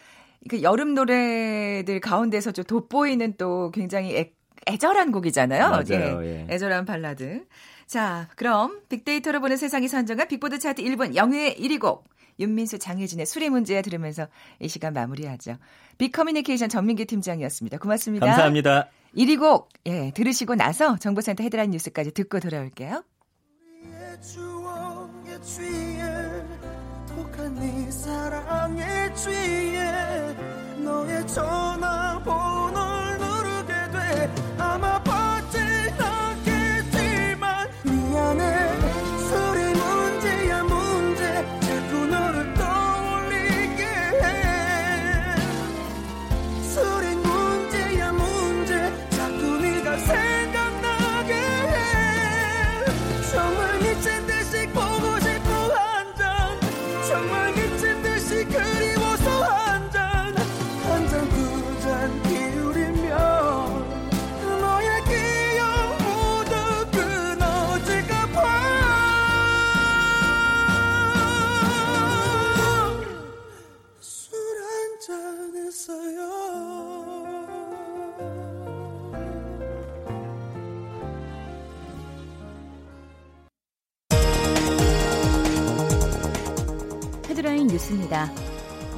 그 0.49 0.63
여름 0.63 0.95
노래들 0.95 2.01
가운데서 2.01 2.53
좀 2.53 2.65
돋보이는 2.65 3.35
또 3.37 3.71
굉장히 3.73 4.17
애, 4.17 4.33
애절한 4.69 5.13
곡이잖아요. 5.13 5.71
맞아요. 5.71 6.25
예. 6.25 6.47
애절한 6.51 6.85
발라드. 6.85 7.45
자, 7.87 8.29
그럼 8.37 8.81
빅데이터로 8.89 9.41
보는 9.41 9.57
세상이 9.57 9.89
선정한 9.89 10.29
빅보드 10.29 10.59
차트 10.59 10.83
1분 10.83 11.15
영예의 11.15 11.57
1위 11.57 11.81
곡 11.81 12.09
윤민수 12.39 12.79
장혜진의 12.79 13.27
수리 13.27 13.49
문제 13.49 13.81
들으면서 13.83 14.29
이 14.61 14.69
시간 14.69 14.93
마무리하죠. 14.93 15.57
빅커뮤니케이션 15.99 16.69
전민기 16.69 17.07
팀장이었습니다. 17.07 17.79
고맙습니다. 17.79 18.27
감사합니다. 18.27 18.89
1위 19.17 19.39
곡 19.39 19.71
예, 19.87 20.11
들으시고 20.15 20.55
나서 20.57 20.99
정보센터 20.99 21.43
헤드라인 21.45 21.71
뉴스까지 21.71 22.13
듣고 22.13 22.41
돌아올게요. 22.41 23.03
네 27.17 27.91
사랑의 27.91 29.17
주위에 29.17 30.37
너의 30.77 31.27
전화번호를 31.27 33.19
누르게 33.19 33.73
돼 33.91 34.31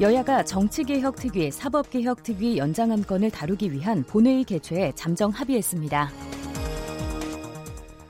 여야가 0.00 0.44
정치개혁 0.44 1.16
특위, 1.16 1.50
사법개혁 1.50 2.22
특위 2.22 2.56
연장안 2.56 3.02
건을 3.02 3.32
다루기 3.32 3.72
위한 3.72 4.04
본회의 4.04 4.44
개최에 4.44 4.92
잠정 4.94 5.30
합의했습니다. 5.30 6.10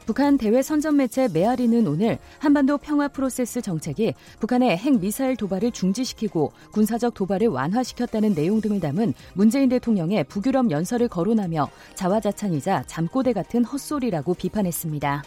북한 0.04 0.36
대외 0.36 0.60
선전 0.60 0.96
매체 0.96 1.28
메아리는 1.28 1.86
오늘 1.86 2.18
한반도 2.38 2.76
평화 2.76 3.08
프로세스 3.08 3.62
정책이 3.62 4.12
북한의 4.38 4.76
핵 4.76 5.00
미사일 5.00 5.36
도발을 5.36 5.70
중지시키고 5.70 6.52
군사적 6.72 7.14
도발을 7.14 7.48
완화시켰다는 7.48 8.34
내용 8.34 8.60
등을 8.60 8.80
담은 8.80 9.14
문재인 9.32 9.70
대통령의 9.70 10.24
북유럽 10.24 10.70
연설을 10.70 11.08
거론하며 11.08 11.68
자화자찬이자 11.94 12.84
잠꼬대 12.86 13.32
같은 13.32 13.64
헛소리라고 13.64 14.34
비판했습니다. 14.34 15.22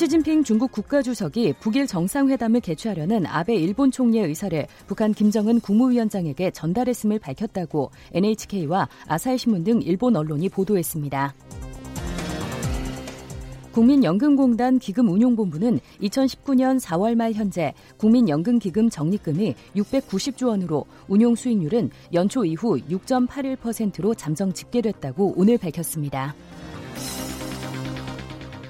시진핑 0.00 0.44
중국 0.44 0.72
국가주석이 0.72 1.56
북일 1.60 1.86
정상회담을 1.86 2.60
개최하려는 2.60 3.26
아베 3.26 3.54
일본 3.54 3.90
총리의 3.90 4.28
의사를 4.28 4.66
북한 4.86 5.12
김정은 5.12 5.60
국무위원장에게 5.60 6.52
전달했음을 6.52 7.18
밝혔다고 7.18 7.90
NHK와 8.14 8.88
아사히 9.06 9.36
신문 9.36 9.62
등 9.62 9.82
일본 9.82 10.16
언론이 10.16 10.48
보도했습니다. 10.48 11.34
국민연금공단 13.72 14.78
기금운용본부는 14.78 15.80
2019년 16.00 16.80
4월 16.80 17.14
말 17.14 17.34
현재 17.34 17.74
국민연금기금 17.98 18.88
적립금이 18.88 19.54
690조 19.76 20.46
원으로 20.48 20.86
운용 21.08 21.34
수익률은 21.34 21.90
연초 22.14 22.46
이후 22.46 22.78
6.81%로 22.88 24.14
잠정 24.14 24.50
집계됐다고 24.50 25.34
오늘 25.36 25.58
밝혔습니다. 25.58 26.34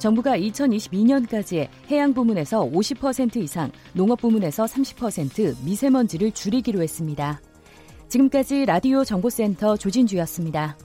정부가 0.00 0.36
2022년까지 0.38 1.68
해양 1.90 2.14
부문에서 2.14 2.68
50% 2.68 3.36
이상, 3.36 3.70
농업 3.92 4.20
부문에서 4.20 4.64
30% 4.64 5.62
미세먼지를 5.62 6.32
줄이기로 6.32 6.82
했습니다. 6.82 7.40
지금까지 8.08 8.64
라디오 8.64 9.04
정보센터 9.04 9.76
조진주였습니다. 9.76 10.76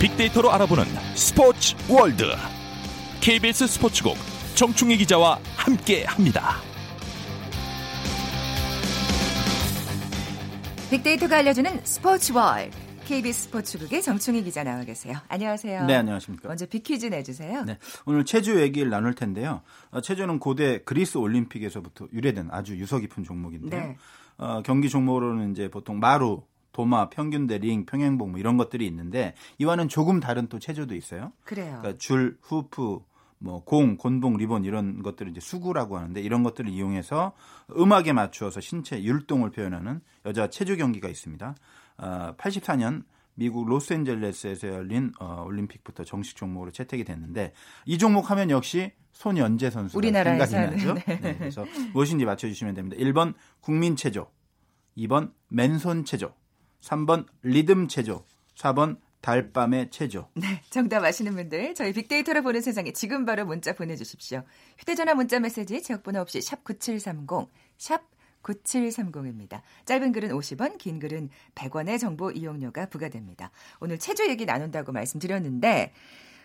빅데이터로 0.00 0.52
알아보는 0.52 0.84
스포츠 1.14 1.74
월드. 1.88 2.24
KBS 3.24 3.66
스포츠국 3.68 4.18
정충희 4.54 4.98
기자와 4.98 5.38
함께합니다. 5.56 6.56
빅데이터가 10.90 11.38
알려주는 11.38 11.80
스포츠 11.84 12.32
월 12.34 12.70
KBS 13.06 13.44
스포츠국의 13.44 14.02
정충희 14.02 14.42
기자 14.42 14.62
나와 14.62 14.84
계세요. 14.84 15.16
안녕하세요. 15.28 15.86
네, 15.86 15.94
안녕하십니까. 15.94 16.48
먼저 16.48 16.66
빅퀴즈 16.66 17.06
내주세요. 17.06 17.64
네, 17.64 17.78
오늘 18.04 18.26
체조 18.26 18.60
얘기를 18.60 18.90
나눌 18.90 19.14
텐데요. 19.14 19.62
어, 19.90 20.02
체조는 20.02 20.38
고대 20.38 20.82
그리스 20.84 21.16
올림픽에서부터 21.16 22.08
유래된 22.12 22.48
아주 22.50 22.76
유서 22.76 22.98
깊은 22.98 23.24
종목인데요. 23.24 23.80
네. 23.80 23.96
어, 24.36 24.60
경기 24.62 24.90
종목으로는 24.90 25.52
이제 25.52 25.70
보통 25.70 25.98
마루, 25.98 26.42
도마, 26.72 27.08
평균 27.08 27.46
대 27.46 27.56
링, 27.56 27.86
평행봉 27.86 28.32
뭐 28.32 28.38
이런 28.38 28.58
것들이 28.58 28.86
있는데 28.86 29.32
이와는 29.56 29.88
조금 29.88 30.20
다른 30.20 30.46
또 30.48 30.58
체조도 30.58 30.94
있어요. 30.94 31.32
그래요. 31.44 31.78
그러니까 31.80 31.96
줄, 31.96 32.36
후프, 32.42 33.00
뭐 33.44 33.62
공, 33.62 33.98
곤봉, 33.98 34.38
리본 34.38 34.64
이런 34.64 35.02
것들을 35.02 35.30
이제 35.30 35.38
수구라고 35.38 35.98
하는데 35.98 36.18
이런 36.18 36.42
것들을 36.42 36.70
이용해서 36.70 37.34
음악에 37.76 38.14
맞추어서 38.14 38.62
신체 38.62 39.02
율동을 39.02 39.50
표현하는 39.50 40.00
여자 40.24 40.48
체조 40.48 40.76
경기가 40.76 41.08
있습니다. 41.08 41.54
어, 41.98 42.34
84년 42.38 43.04
미국 43.34 43.68
로스앤젤레스에서 43.68 44.68
열린 44.68 45.12
어, 45.20 45.44
올림픽부터 45.46 46.04
정식 46.04 46.36
종목으로 46.36 46.70
채택이 46.70 47.04
됐는데 47.04 47.52
이 47.84 47.98
종목 47.98 48.30
하면 48.30 48.48
역시 48.48 48.92
손연재 49.12 49.70
선수가 49.70 49.98
우리나라에 49.98 50.46
생각이 50.46 50.76
나죠. 50.76 50.94
네. 51.06 51.20
네, 51.20 51.36
그래서 51.36 51.66
무엇인지 51.92 52.24
맞춰주시면 52.24 52.74
됩니다. 52.74 52.96
1번 52.96 53.34
국민 53.60 53.94
체조, 53.94 54.30
2번 54.96 55.32
맨손 55.48 56.06
체조, 56.06 56.34
3번 56.80 57.26
리듬 57.42 57.88
체조, 57.88 58.24
4번 58.56 58.96
달밤의 59.24 59.90
체조. 59.90 60.28
네, 60.34 60.60
정답 60.68 61.02
아시는 61.02 61.34
분들 61.34 61.74
저희 61.74 61.94
빅데이터를 61.94 62.42
보는 62.42 62.60
세상에 62.60 62.92
지금 62.92 63.24
바로 63.24 63.46
문자 63.46 63.72
보내주십시오. 63.72 64.42
휴대전화 64.78 65.14
문자 65.14 65.40
메시지 65.40 65.82
지역번호 65.82 66.20
없이 66.20 66.42
샵 66.42 66.62
9730, 66.62 67.48
샵 67.78 68.02
9730입니다. 68.42 69.62
짧은 69.86 70.12
글은 70.12 70.28
50원, 70.28 70.76
긴 70.76 70.98
글은 70.98 71.30
100원의 71.54 71.98
정보 71.98 72.30
이용료가 72.30 72.90
부과됩니다. 72.90 73.50
오늘 73.80 73.98
체조 73.98 74.28
얘기 74.28 74.44
나눈다고 74.44 74.92
말씀드렸는데 74.92 75.94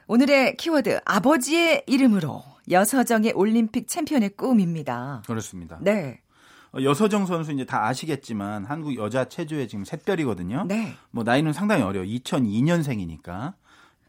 오늘의 0.07 0.55
키워드 0.55 1.01
아버지의 1.03 1.83
이름으로 1.85 2.41
여서정의 2.71 3.33
올림픽 3.33 3.89
챔피언의 3.89 4.29
꿈입니다. 4.37 5.21
그렇습니다. 5.27 5.79
네. 5.81 6.21
어, 6.71 6.81
여서정 6.81 7.25
선수 7.25 7.51
이제 7.51 7.65
다 7.65 7.85
아시겠지만 7.87 8.65
한국 8.65 8.95
여자 8.95 9.25
체조의 9.25 9.67
지금 9.67 9.85
샛별이거든요. 9.85 10.65
네. 10.67 10.93
뭐 11.11 11.23
나이는 11.23 11.53
상당히 11.53 11.83
어려. 11.83 12.01
2002년생이니까 12.01 13.53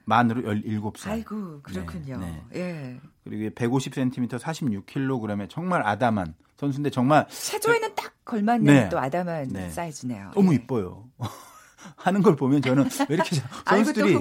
만으로 0.04 0.42
17살. 0.42 1.10
아이고, 1.10 1.60
그렇군요. 1.62 2.18
네, 2.18 2.42
네. 2.50 2.60
예. 2.60 3.00
그리고 3.24 3.54
150cm 3.54 4.38
46kg의 4.38 5.48
정말 5.48 5.86
아담한 5.86 6.34
선수인데 6.58 6.90
정말 6.90 7.26
체조에는 7.28 7.94
딱 7.94 8.12
걸맞는 8.24 8.64
네. 8.64 8.88
또 8.88 8.98
아담한 8.98 9.48
네. 9.48 9.70
사이즈네요. 9.70 10.32
너무 10.34 10.52
예. 10.52 10.56
이뻐요. 10.56 11.08
하는 11.96 12.22
걸 12.22 12.36
보면 12.36 12.60
저는 12.60 12.84
왜 13.08 13.14
이렇게 13.14 13.36
선수들이 13.66 14.14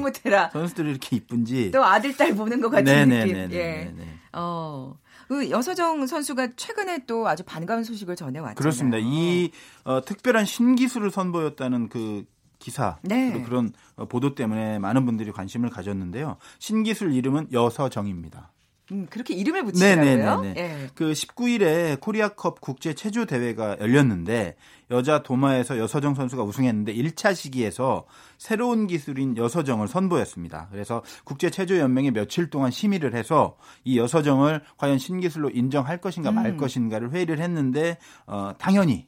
선수들이 0.54 0.92
이렇게 0.92 1.18
이쁜지 1.18 1.72
또 1.72 1.84
아들 1.84 2.16
딸 2.16 2.34
보는 2.34 2.62
것 2.62 2.70
같은 2.70 2.86
네네네네. 2.86 3.48
느낌. 3.48 3.58
예. 3.58 3.94
어. 4.32 4.98
그 5.30 5.52
여서정 5.52 6.08
선수가 6.08 6.56
최근에 6.56 7.06
또 7.06 7.28
아주 7.28 7.44
반가운 7.44 7.84
소식을 7.84 8.16
전해왔잖아요. 8.16 8.56
그렇습니다. 8.56 8.98
이 9.00 9.52
어, 9.84 10.02
특별한 10.04 10.46
신기술을 10.46 11.12
선보였다는 11.12 11.90
그 11.90 12.26
기사 12.58 12.98
네. 13.04 13.44
그런 13.44 13.72
어, 13.96 14.06
보도 14.06 14.34
때문에 14.34 14.80
많은 14.80 15.06
분들이 15.06 15.32
관심을 15.32 15.70
가졌는데요. 15.70 16.38
신기술 16.58 17.14
이름은 17.14 17.50
여서정입니다. 17.52 18.52
음, 18.92 19.08
그렇게 19.10 19.34
이름을 19.36 19.64
붙이더라고요. 19.66 20.42
네. 20.42 20.54
네. 20.54 20.88
그 20.96 21.12
19일에 21.12 22.00
코리아컵 22.00 22.60
국제 22.60 22.94
체조 22.94 23.26
대회가 23.26 23.78
열렸는데 23.80 24.56
여자 24.92 25.22
도마에서 25.22 25.78
여서정 25.78 26.16
선수가 26.16 26.44
우승했는데 26.44 26.94
1차 26.96 27.36
시기에서 27.36 28.06
새로운 28.38 28.88
기술인 28.88 29.38
여서정을 29.38 29.88
선보였습니다. 29.88 30.70
그래서 30.72 31.04
국제 31.24 31.50
체조 31.50 31.78
연맹이 31.78 32.12
며칠 32.12 32.50
동안 32.50 32.72
심의를 32.72 33.14
해서 33.14 33.58
이 33.84 34.00
여서정을 34.00 34.62
과연 34.78 34.98
신기술로 34.98 35.52
인정할 35.52 36.00
것인가 36.00 36.32
말 36.32 36.48
음. 36.48 36.58
것인가를 36.58 37.12
회의를 37.12 37.40
했는데 37.40 37.98
어 38.26 38.54
당연히 38.58 39.08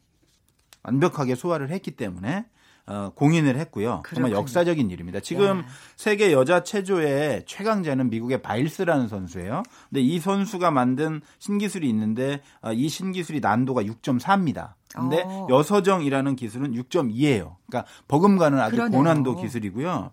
완벽하게 0.83 1.35
소화를 1.35 1.69
했기 1.69 1.91
때문에 1.91 2.45
어, 2.87 3.11
공인을 3.15 3.57
했고요. 3.57 4.01
그렇군요. 4.03 4.27
정말 4.27 4.31
역사적인 4.31 4.89
일입니다. 4.89 5.19
지금 5.19 5.59
야. 5.59 5.65
세계 5.95 6.31
여자 6.31 6.63
체조의 6.63 7.43
최강자는 7.45 8.09
미국의 8.09 8.41
바일스라는 8.41 9.07
선수예요. 9.07 9.63
근데 9.89 10.01
이 10.01 10.19
선수가 10.19 10.71
만든 10.71 11.21
신기술이 11.39 11.87
있는데 11.89 12.41
어, 12.61 12.73
이 12.73 12.89
신기술이 12.89 13.39
난도가 13.39 13.83
6.4입니다. 13.83 14.73
근데 14.93 15.23
어. 15.25 15.47
여서정이라는 15.49 16.35
기술은 16.35 16.73
6.2예요. 16.73 17.55
그러니까 17.67 17.89
버금가는 18.07 18.59
아주 18.59 18.75
그러네요. 18.75 18.97
고난도 18.97 19.35
기술이고요. 19.35 20.11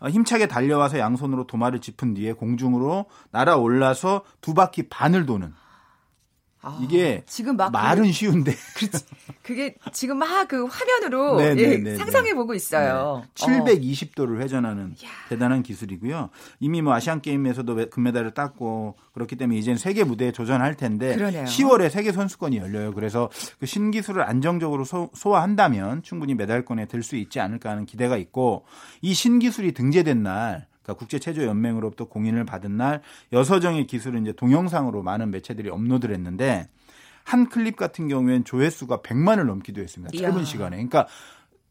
어, 0.00 0.08
힘차게 0.08 0.46
달려와서 0.46 0.98
양손으로 0.98 1.46
도마를 1.46 1.80
짚은 1.80 2.14
뒤에 2.14 2.32
공중으로 2.32 3.06
날아올라서 3.30 4.22
두 4.40 4.54
바퀴 4.54 4.88
반을 4.88 5.26
도는 5.26 5.52
아, 6.60 6.78
이게 6.82 7.22
지금 7.26 7.56
막 7.56 7.70
말은 7.70 8.04
그, 8.04 8.12
쉬운데 8.12 8.52
그렇지. 8.76 9.04
그게 9.42 9.74
지금 9.92 10.18
막 10.18 10.48
그 10.48 10.64
화면으로 10.66 11.36
네, 11.36 11.54
네, 11.54 11.62
예, 11.62 11.76
네, 11.76 11.96
상상해 11.96 12.34
보고 12.34 12.54
있어요. 12.54 13.24
네. 13.34 13.46
720도를 13.46 14.40
회전하는 14.40 14.92
야. 15.04 15.08
대단한 15.28 15.62
기술이고요. 15.62 16.30
이미 16.60 16.80
뭐 16.80 16.94
아시안 16.94 17.20
게임에서도 17.20 17.90
금메달을 17.90 18.32
땄고 18.32 18.96
그렇기 19.12 19.36
때문에 19.36 19.58
이제는 19.58 19.76
세계 19.78 20.04
무대에 20.04 20.30
도전할 20.32 20.74
텐데 20.76 21.14
그러네요. 21.14 21.44
10월에 21.44 21.90
세계 21.90 22.12
선수권이 22.12 22.56
열려요. 22.56 22.94
그래서 22.94 23.28
그 23.60 23.66
신기술을 23.66 24.22
안정적으로 24.22 24.84
소, 24.84 25.10
화한다면 25.14 26.02
충분히 26.02 26.34
메달권에 26.34 26.86
들 26.86 27.02
수 27.02 27.16
있지 27.16 27.40
않을까 27.40 27.70
하는 27.70 27.86
기대가 27.86 28.16
있고 28.16 28.64
이 29.02 29.14
신기술이 29.14 29.72
등재된 29.72 30.22
날 30.22 30.66
국제 30.94 31.18
체조 31.18 31.44
연맹으로부터 31.44 32.06
공인을 32.06 32.44
받은 32.44 32.76
날 32.76 33.02
여서정의 33.32 33.86
기술을 33.86 34.20
이제 34.22 34.32
동영상으로 34.32 35.02
많은 35.02 35.30
매체들이 35.30 35.70
업로드를 35.70 36.14
했는데 36.14 36.68
한 37.24 37.48
클립 37.48 37.76
같은 37.76 38.08
경우에는 38.08 38.44
조회수가 38.44 39.02
100만을 39.02 39.44
넘기도 39.44 39.82
했습니다. 39.82 40.16
짧은 40.16 40.38
이야. 40.38 40.44
시간에. 40.44 40.76
그러니까 40.76 41.06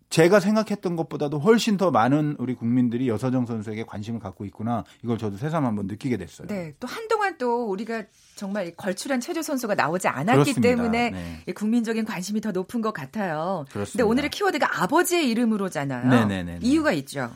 제가 0.09 0.39
생각했던 0.39 0.95
것보다도 0.95 1.39
훨씬 1.39 1.75
더 1.75 1.91
많은 1.91 2.37
우리 2.39 2.55
국민들이 2.55 3.09
여서정 3.09 3.45
선수에게 3.45 3.83
관심을 3.83 4.19
갖고 4.21 4.45
있구나. 4.45 4.85
이걸 5.03 5.17
저도 5.17 5.35
새삼 5.35 5.65
한번 5.65 5.87
느끼게 5.87 6.15
됐어요. 6.15 6.47
네. 6.47 6.73
또 6.79 6.87
한동안 6.87 7.37
또 7.37 7.65
우리가 7.69 8.03
정말 8.35 8.73
걸출한 8.75 9.19
체조 9.19 9.41
선수가 9.41 9.75
나오지 9.75 10.07
않았기 10.07 10.53
그렇습니다. 10.53 10.61
때문에 10.61 11.09
네. 11.09 11.53
국민적인 11.53 12.05
관심이 12.05 12.39
더 12.39 12.51
높은 12.51 12.81
것 12.81 12.93
같아요. 12.93 13.65
근데 13.73 14.03
오늘의 14.03 14.29
키워드가 14.29 14.83
아버지의 14.83 15.29
이름으로잖아요. 15.29 16.07
네네네. 16.07 16.59
이유가 16.61 16.93
있죠. 16.93 17.29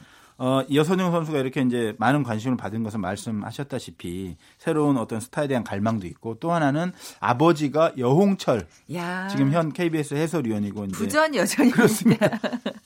어, 0.43 0.65
여선영 0.73 1.11
선수가 1.11 1.37
이렇게 1.37 1.61
이제 1.61 1.93
많은 1.99 2.23
관심을 2.23 2.57
받은 2.57 2.81
것은 2.81 2.99
말씀하셨다시피 2.99 4.37
새로운 4.57 4.97
어떤 4.97 5.19
스타에 5.19 5.47
대한 5.47 5.63
갈망도 5.63 6.07
있고 6.07 6.39
또 6.39 6.51
하나는 6.51 6.93
아버지가 7.19 7.91
여홍철 7.99 8.65
야. 8.95 9.27
지금 9.27 9.51
현 9.51 9.71
KBS 9.71 10.15
해설위원이고 10.15 10.85
이제 10.85 10.97
부전 10.97 11.35
여전히 11.35 11.69
그렇습니다. 11.69 12.27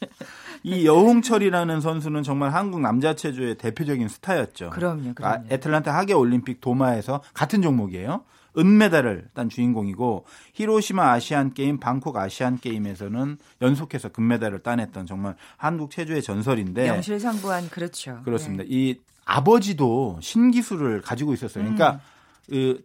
이 0.63 0.85
여홍철이라는 0.85 1.79
선수는 1.79 2.23
정말 2.23 2.53
한국 2.53 2.81
남자 2.81 3.15
체조의 3.15 3.55
대표적인 3.55 4.09
스타였죠. 4.09 4.71
그럼요. 4.71 5.13
그럼요. 5.13 5.35
아, 5.35 5.43
애틀란타 5.49 5.95
하계 5.95 6.11
올림픽 6.11 6.59
도마에서 6.59 7.21
같은 7.33 7.61
종목이에요. 7.61 8.25
은메달을 8.57 9.29
딴 9.33 9.49
주인공이고 9.49 10.25
히로시마 10.53 11.11
아시안 11.11 11.53
게임, 11.53 11.79
방콕 11.79 12.17
아시안 12.17 12.59
게임에서는 12.59 13.37
연속해서 13.61 14.09
금메달을 14.09 14.59
따냈던 14.59 15.05
정말 15.05 15.35
한국 15.57 15.91
체조의 15.91 16.21
전설인데 16.23 16.85
명실상부한 16.91 17.69
그렇죠. 17.69 18.21
그렇습니다. 18.23 18.63
네. 18.63 18.69
이 18.71 18.95
아버지도 19.25 20.19
신기술을 20.21 21.01
가지고 21.01 21.33
있었어요. 21.33 21.63
그러니까 21.63 21.93
음. 21.93 21.99
그 22.47 22.83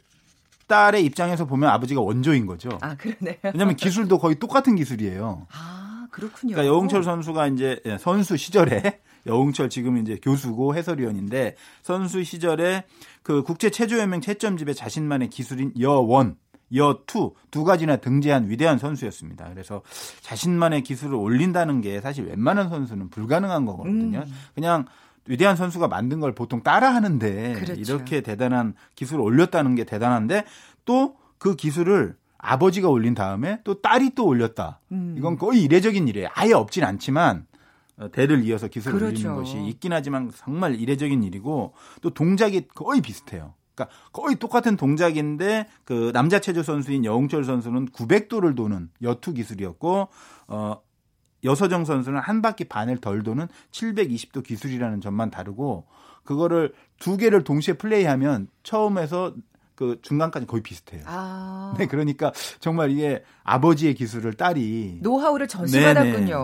딸의 0.66 1.04
입장에서 1.04 1.46
보면 1.46 1.68
아버지가 1.68 2.00
원조인 2.00 2.46
거죠. 2.46 2.70
아, 2.80 2.94
그러네요. 2.94 3.36
왜냐하면 3.42 3.74
기술도 3.76 4.18
거의 4.18 4.36
똑같은 4.36 4.76
기술이에요. 4.76 5.46
아, 5.52 6.06
그렇군요. 6.10 6.54
그러니까 6.54 6.72
여홍철 6.72 7.02
선수가 7.02 7.48
이제 7.48 7.80
선수 7.98 8.36
시절에 8.36 9.00
여홍철 9.26 9.70
지금 9.70 9.96
이제 9.98 10.18
교수고 10.22 10.74
해설위원인데 10.74 11.56
선수 11.82 12.24
시절에 12.24 12.84
그 13.22 13.42
국제 13.42 13.70
체조연맹 13.70 14.20
채점집에 14.20 14.74
자신만의 14.74 15.30
기술인 15.30 15.72
여원 15.80 16.36
여투 16.74 17.34
두 17.50 17.64
가지나 17.64 17.96
등재한 17.96 18.48
위대한 18.48 18.78
선수였습니다. 18.78 19.48
그래서 19.50 19.82
자신만의 20.20 20.82
기술을 20.82 21.14
올린다는 21.16 21.80
게 21.80 22.00
사실 22.00 22.26
웬만한 22.26 22.68
선수는 22.68 23.10
불가능한 23.10 23.66
거거든요. 23.66 24.20
음. 24.20 24.32
그냥 24.54 24.86
위대한 25.26 25.56
선수가 25.56 25.88
만든 25.88 26.20
걸 26.20 26.34
보통 26.34 26.62
따라 26.62 26.94
하는데 26.94 27.54
그렇죠. 27.54 27.74
이렇게 27.74 28.20
대단한 28.20 28.74
기술을 28.94 29.20
올렸다는 29.20 29.74
게 29.74 29.84
대단한데 29.84 30.44
또 30.84 31.20
그 31.40 31.56
기술을 31.56 32.14
아버지가 32.38 32.88
올린 32.88 33.14
다음에 33.14 33.60
또 33.64 33.80
딸이 33.80 34.10
또 34.14 34.26
올렸다. 34.26 34.78
음. 34.92 35.14
이건 35.18 35.36
거의 35.36 35.62
이례적인 35.62 36.06
일이에요. 36.06 36.28
아예 36.34 36.52
없진 36.52 36.84
않지만 36.84 37.38
어, 37.38 37.49
대를 38.08 38.44
이어서 38.44 38.68
기술을 38.68 38.98
그렇죠. 38.98 39.28
올리는 39.28 39.34
것이 39.34 39.68
있긴 39.68 39.92
하지만 39.92 40.30
정말 40.36 40.74
이례적인 40.74 41.22
일이고 41.22 41.74
또 42.00 42.10
동작이 42.10 42.68
거의 42.74 43.00
비슷해요. 43.00 43.54
그러니까 43.74 43.96
거의 44.12 44.36
똑같은 44.36 44.76
동작인데 44.76 45.66
그 45.84 46.10
남자 46.12 46.40
체조 46.40 46.62
선수인 46.62 47.04
여홍철 47.04 47.44
선수는 47.44 47.88
900도를 47.88 48.56
도는 48.56 48.90
여투 49.02 49.32
기술이었고 49.32 50.08
어 50.48 50.76
여서정 51.44 51.84
선수는 51.84 52.20
한 52.20 52.42
바퀴 52.42 52.64
반을 52.64 52.98
덜 52.98 53.22
도는 53.22 53.48
720도 53.70 54.44
기술이라는 54.44 55.00
점만 55.00 55.30
다르고 55.30 55.86
그거를 56.24 56.74
두 56.98 57.16
개를 57.16 57.44
동시에 57.44 57.74
플레이하면 57.74 58.48
처음에서 58.62 59.34
그 59.74 59.98
중간까지 60.02 60.46
거의 60.46 60.62
비슷해요. 60.62 61.02
아. 61.06 61.74
네, 61.78 61.86
그러니까 61.86 62.32
정말 62.58 62.90
이게 62.90 63.24
아버지의 63.44 63.94
기술을 63.94 64.34
딸이 64.34 64.98
노하우를 65.00 65.48
전수받았군요. 65.48 66.36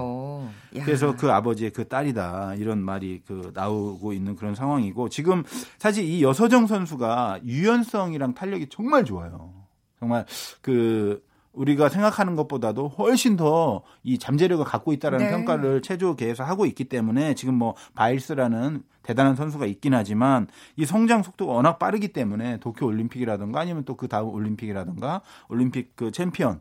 그래서 0.85 1.15
그 1.17 1.31
아버지의 1.31 1.71
그 1.71 1.87
딸이다 1.89 2.55
이런 2.57 2.79
말이 2.81 3.23
그 3.27 3.53
나오고 3.55 4.13
있는 4.13 4.37
그런 4.37 4.55
상황이고 4.55 5.09
지금 5.09 5.43
사실 5.79 6.05
이 6.05 6.23
여서정 6.23 6.67
선수가 6.67 7.41
유연성이랑 7.45 8.35
탄력이 8.35 8.69
정말 8.71 9.05
좋아요. 9.05 9.53
정말 9.99 10.27
그 10.61 11.25
우리가 11.53 11.89
생각하는 11.89 12.37
것보다도 12.37 12.89
훨씬 12.89 13.37
더 13.37 13.83
이 14.03 14.19
잠재력을 14.19 14.65
갖고 14.65 14.93
있다라는 14.93 15.27
네. 15.27 15.33
평가를 15.33 15.83
체조계에서 15.83 16.45
하고 16.45 16.65
있기 16.67 16.85
때문에 16.85 17.35
지금 17.35 17.55
뭐 17.55 17.75
바일스라는 17.95 18.83
대단한 19.03 19.35
선수가 19.35 19.67
있긴 19.67 19.95
하지만 19.95 20.47
이 20.77 20.85
성장 20.85 21.23
속도가 21.23 21.53
워낙 21.53 21.79
빠르기 21.79 22.09
때문에 22.09 22.59
도쿄 22.59 22.87
올림픽이라든가 22.87 23.61
아니면 23.61 23.85
또 23.85 23.97
그 23.97 24.07
다음 24.09 24.29
올림픽이라든가 24.29 25.23
올림픽 25.49 25.97
그 25.97 26.11
챔피언 26.13 26.61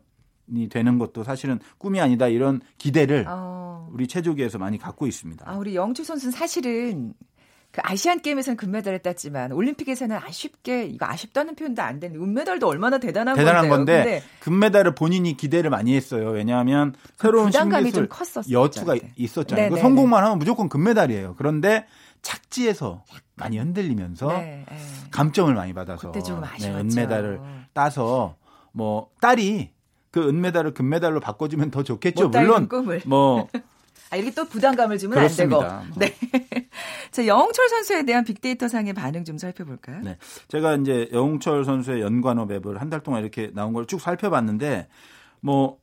되는 0.70 0.98
것도 0.98 1.24
사실은 1.24 1.58
꿈이 1.78 2.00
아니다 2.00 2.28
이런 2.28 2.60
기대를 2.78 3.26
어. 3.28 3.88
우리 3.92 4.06
체조계에서 4.06 4.58
많이 4.58 4.78
갖고 4.78 5.06
있습니다. 5.06 5.48
아, 5.48 5.56
우리 5.56 5.74
영주 5.74 6.04
선수는 6.04 6.32
사실은 6.32 7.14
그 7.76 7.82
아시안 7.84 8.20
게임에서는 8.20 8.56
금메달을 8.56 9.00
땄지만 9.00 9.52
올림픽에서는 9.52 10.16
아쉽게 10.16 10.84
이거 10.84 11.04
아쉽다는 11.06 11.56
표현도 11.56 11.82
안 11.82 12.00
되는 12.00 12.18
은메달도 12.18 12.66
얼마나 12.66 12.96
대단한, 12.96 13.36
대단한 13.36 13.68
건데 13.68 14.02
근데 14.02 14.22
금메달을 14.40 14.94
본인이 14.94 15.36
기대를 15.36 15.68
많이 15.68 15.94
했어요. 15.94 16.30
왜냐하면 16.30 16.94
그 17.18 17.26
새로운 17.26 17.46
부담감이 17.46 17.92
좀 17.92 18.06
컸었어요. 18.08 18.44
여투가 18.50 18.96
있었잖아요. 19.16 19.70
그 19.70 19.76
성공만 19.76 20.24
하면 20.24 20.38
무조건 20.38 20.70
금메달이에요. 20.70 21.34
그런데 21.36 21.86
착지에서 22.22 23.04
많이 23.34 23.58
흔들리면서 23.58 24.28
네, 24.28 24.64
네. 24.68 24.76
감점을 25.10 25.54
많이 25.54 25.74
받아서 25.74 26.12
네, 26.12 26.22
은메달을 26.70 27.40
따서 27.74 28.36
뭐 28.72 29.10
딸이 29.20 29.75
그 30.16 30.26
은메달을 30.26 30.72
금메달로 30.72 31.20
바꿔주면 31.20 31.70
더 31.70 31.82
좋겠죠. 31.82 32.30
물론 32.30 32.70
꿈을. 32.70 33.02
뭐 33.04 33.48
아, 34.08 34.16
이렇게 34.16 34.32
또 34.34 34.46
부담감을 34.46 34.96
주면 34.96 35.18
그렇습니다. 35.18 35.80
안 35.80 35.92
되고. 35.92 36.14
네. 36.32 36.68
자, 37.12 37.26
영웅철 37.26 37.68
선수에 37.68 38.04
대한 38.04 38.24
빅데이터 38.24 38.66
상의 38.66 38.94
반응 38.94 39.24
좀 39.24 39.36
살펴볼까요? 39.36 40.00
네. 40.00 40.16
제가 40.48 40.76
이제 40.76 41.10
영웅철 41.12 41.66
선수의 41.66 42.00
연관어 42.00 42.46
맵을 42.46 42.80
한 42.80 42.88
달 42.88 43.00
동안 43.02 43.20
이렇게 43.20 43.50
나온 43.52 43.74
걸 43.74 43.84
쭉 43.86 44.00
살펴봤는데 44.00 44.88
뭐 45.40 45.76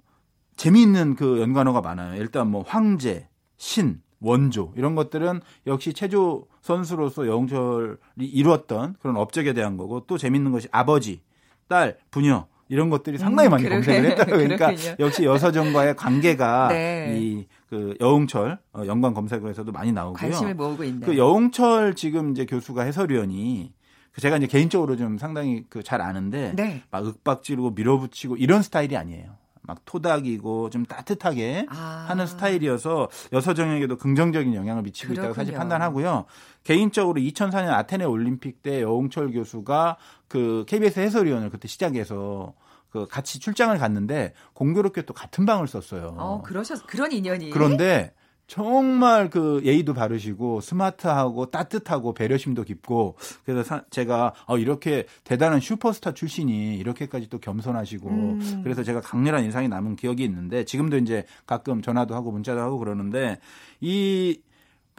재미있는 0.56 1.16
그 1.16 1.40
연관어가 1.40 1.82
많아요. 1.82 2.20
일단 2.20 2.50
뭐 2.50 2.64
황제, 2.66 3.28
신, 3.58 4.02
원조 4.20 4.74
이런 4.76 4.96
것들은 4.96 5.42
역시 5.68 5.94
체조 5.94 6.48
선수로서 6.62 7.28
영웅철이 7.28 7.98
이루었던 8.18 8.96
그런 9.00 9.16
업적에 9.18 9.54
대한 9.54 9.78
거고 9.78 10.06
또 10.08 10.18
재밌는 10.18 10.52
것이 10.52 10.68
아버지, 10.72 11.22
딸, 11.68 11.98
부녀 12.10 12.48
이런 12.70 12.90
것들이 12.90 13.18
상당히 13.18 13.50
음, 13.50 13.52
많이 13.52 13.64
그러게. 13.64 13.86
검색을 13.86 14.10
했다. 14.12 14.26
그러니까 14.58 14.72
역시 15.00 15.24
여서정과의 15.26 15.96
관계가 15.96 16.70
네. 16.74 17.18
이그 17.20 17.96
여웅철 18.00 18.58
어, 18.74 18.84
연관 18.86 19.14
검색어에서도 19.14 19.72
많이 19.72 19.92
나오고요. 19.92 20.18
관심을 20.18 20.56
모으고 20.56 20.84
있는. 20.84 21.02
그 21.02 21.18
여웅철 21.18 21.96
지금 21.96 22.32
이제 22.32 22.46
교수가 22.46 22.82
해설위원이 22.84 23.74
그 24.12 24.22
제가 24.22 24.38
이제 24.38 24.48
개인적으로 24.48 24.96
좀 24.96 25.18
상당히 25.18 25.66
그 25.70 25.82
잘 25.84 26.02
아는데 26.02 26.54
네. 26.56 26.82
막 26.92 27.06
윽박 27.06 27.44
지르고 27.44 27.72
밀어붙이고 27.72 28.38
이런 28.38 28.62
스타일이 28.62 28.96
아니에요. 28.96 29.36
막 29.66 29.80
토닥이고 29.86 30.70
좀 30.70 30.86
따뜻하게 30.86 31.68
아. 31.70 32.06
하는 32.10 32.28
스타일이어서 32.28 33.10
여서정에게도 33.32 33.98
긍정적인 33.98 34.54
영향을 34.54 34.84
미치고 34.84 35.10
그렇군요. 35.14 35.30
있다고 35.30 35.34
사실 35.36 35.54
판단하고요. 35.54 36.26
개인적으로 36.64 37.20
2004년 37.22 37.70
아테네 37.70 38.06
올림픽 38.06 38.62
때 38.62 38.82
여홍철 38.82 39.32
교수가 39.32 39.98
그 40.28 40.66
KBS 40.68 41.00
해설위원을 41.00 41.50
그때 41.50 41.68
시작해서 41.68 42.54
그 42.90 43.08
같이 43.08 43.40
출장을 43.40 43.76
갔는데 43.78 44.34
공교롭게 44.54 45.04
또 45.04 45.14
같은 45.14 45.46
방을 45.46 45.68
썼어요. 45.68 46.16
어, 46.18 46.42
그러셨 46.44 46.86
그런 46.86 47.12
인연이. 47.12 47.50
그런데 47.50 48.14
정말 48.48 49.30
그 49.30 49.62
예의도 49.64 49.94
바르시고 49.94 50.62
스마트하고 50.62 51.48
따뜻하고 51.48 52.14
배려심도 52.14 52.64
깊고 52.64 53.16
그래서 53.46 53.64
사, 53.64 53.84
제가 53.90 54.34
어, 54.46 54.58
이렇게 54.58 55.06
대단한 55.24 55.60
슈퍼스타 55.60 56.14
출신이 56.14 56.76
이렇게까지 56.76 57.30
또 57.30 57.40
겸손하시고 57.40 58.10
음. 58.10 58.62
그래서 58.64 58.84
제가 58.84 59.02
강렬한 59.02 59.44
인상이 59.46 59.70
남은 59.70 59.96
기억이 59.96 60.24
있는데 60.26 60.66
지금도 60.66 60.98
이제 60.98 61.26
가끔 61.46 61.82
전화도 61.82 62.16
하고 62.16 62.32
문자도 62.32 62.60
하고 62.60 62.78
그러는데 62.80 63.40
이 63.80 64.42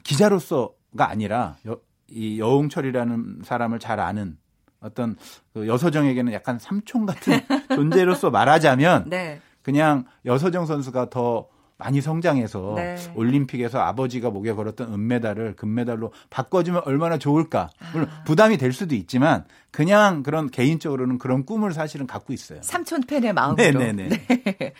기자로서가 0.02 1.08
아니라 1.08 1.56
여, 1.66 1.78
이 2.08 2.38
여웅철이라는 2.38 3.40
사람을 3.44 3.78
잘 3.78 4.00
아는 4.00 4.38
어떤 4.80 5.16
그 5.52 5.66
여서정에게는 5.66 6.32
약간 6.32 6.58
삼촌 6.58 7.06
같은 7.06 7.40
존재로서 7.74 8.30
말하자면 8.30 9.08
네. 9.08 9.40
그냥 9.62 10.04
여서정 10.26 10.66
선수가 10.66 11.10
더 11.10 11.48
많이 11.76 12.00
성장해서 12.00 12.74
네. 12.76 12.96
올림픽에서 13.16 13.80
아버지가 13.80 14.30
목에 14.30 14.52
걸었던 14.52 14.92
은메달을 14.92 15.56
금메달로 15.56 16.12
바꿔주면 16.30 16.82
얼마나 16.84 17.18
좋을까. 17.18 17.70
물론 17.92 18.08
아. 18.10 18.22
부담이 18.24 18.58
될 18.58 18.72
수도 18.72 18.94
있지만 18.94 19.44
그냥 19.72 20.22
그런 20.22 20.50
개인적으로는 20.50 21.18
그런 21.18 21.44
꿈을 21.44 21.72
사실은 21.72 22.06
갖고 22.06 22.32
있어요. 22.32 22.60
삼촌 22.62 23.00
팬의 23.02 23.32
마음으로. 23.32 23.56
네네네. 23.56 24.08
네. 24.08 24.72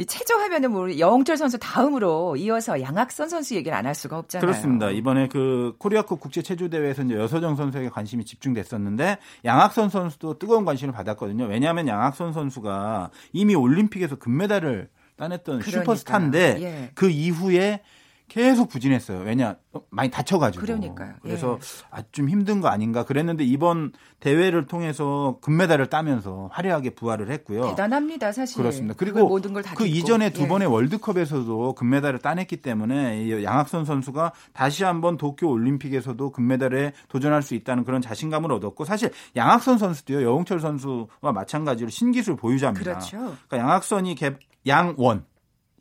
이 0.00 0.06
체조 0.06 0.36
하면은 0.36 0.70
뭐 0.70 0.96
영웅철 0.96 1.36
선수 1.36 1.58
다음으로 1.58 2.36
이어서 2.36 2.80
양학선 2.80 3.28
선수 3.28 3.56
얘기를 3.56 3.76
안 3.76 3.84
할 3.84 3.94
수가 3.96 4.16
없잖아요. 4.18 4.46
그렇습니다. 4.46 4.90
이번에 4.90 5.28
그 5.28 5.74
코리아컵 5.78 6.20
국제 6.20 6.40
체조 6.40 6.68
대회에서 6.68 7.02
이제 7.02 7.14
여서정 7.14 7.56
선수에게 7.56 7.88
관심이 7.88 8.24
집중됐었는데 8.24 9.18
양학선 9.44 9.88
선수도 9.90 10.38
뜨거운 10.38 10.64
관심을 10.64 10.94
받았거든요. 10.94 11.46
왜냐하면 11.46 11.88
양학선 11.88 12.32
선수가 12.32 13.10
이미 13.32 13.54
올림픽에서 13.54 14.16
금메달을 14.16 14.88
따냈던 15.18 15.58
그러니까요. 15.60 15.82
슈퍼스타인데 15.82 16.56
예. 16.62 16.90
그 16.94 17.10
이후에 17.10 17.80
계속 18.28 18.68
부진했어요. 18.68 19.20
왜냐 19.20 19.56
많이 19.88 20.10
다쳐가지고. 20.10 20.60
그러니까요. 20.62 21.12
예. 21.14 21.18
그래서 21.22 21.58
아, 21.90 22.02
좀 22.12 22.28
힘든 22.28 22.60
거 22.60 22.68
아닌가 22.68 23.02
그랬는데 23.02 23.42
이번 23.42 23.92
대회를 24.20 24.66
통해서 24.66 25.38
금메달을 25.40 25.86
따면서 25.86 26.50
화려하게 26.52 26.90
부활을 26.90 27.30
했고요. 27.30 27.70
대단합니다, 27.70 28.32
사실. 28.32 28.58
그렇습니다. 28.58 28.94
그리고 28.98 29.26
모든 29.26 29.54
걸 29.54 29.62
다 29.62 29.74
그 29.74 29.86
이전에 29.86 30.28
두 30.28 30.42
예. 30.42 30.48
번의 30.48 30.68
월드컵에서도 30.68 31.72
금메달을 31.74 32.18
따냈기 32.18 32.58
때문에 32.58 33.42
양학선 33.44 33.86
선수가 33.86 34.32
다시 34.52 34.84
한번 34.84 35.16
도쿄 35.16 35.48
올림픽에서도 35.48 36.30
금메달에 36.30 36.92
도전할 37.08 37.40
수 37.42 37.54
있다는 37.54 37.84
그런 37.84 38.02
자신감을 38.02 38.52
얻었고 38.52 38.84
사실 38.84 39.10
양학선 39.36 39.78
선수도요 39.78 40.22
여홍철 40.22 40.60
선수와 40.60 41.32
마찬가지로 41.34 41.88
신기술 41.88 42.36
보유자입니다. 42.36 42.84
그렇죠. 42.84 43.16
그러니까 43.48 43.56
양학선이 43.58 44.14
개, 44.16 44.34
양원 44.66 45.24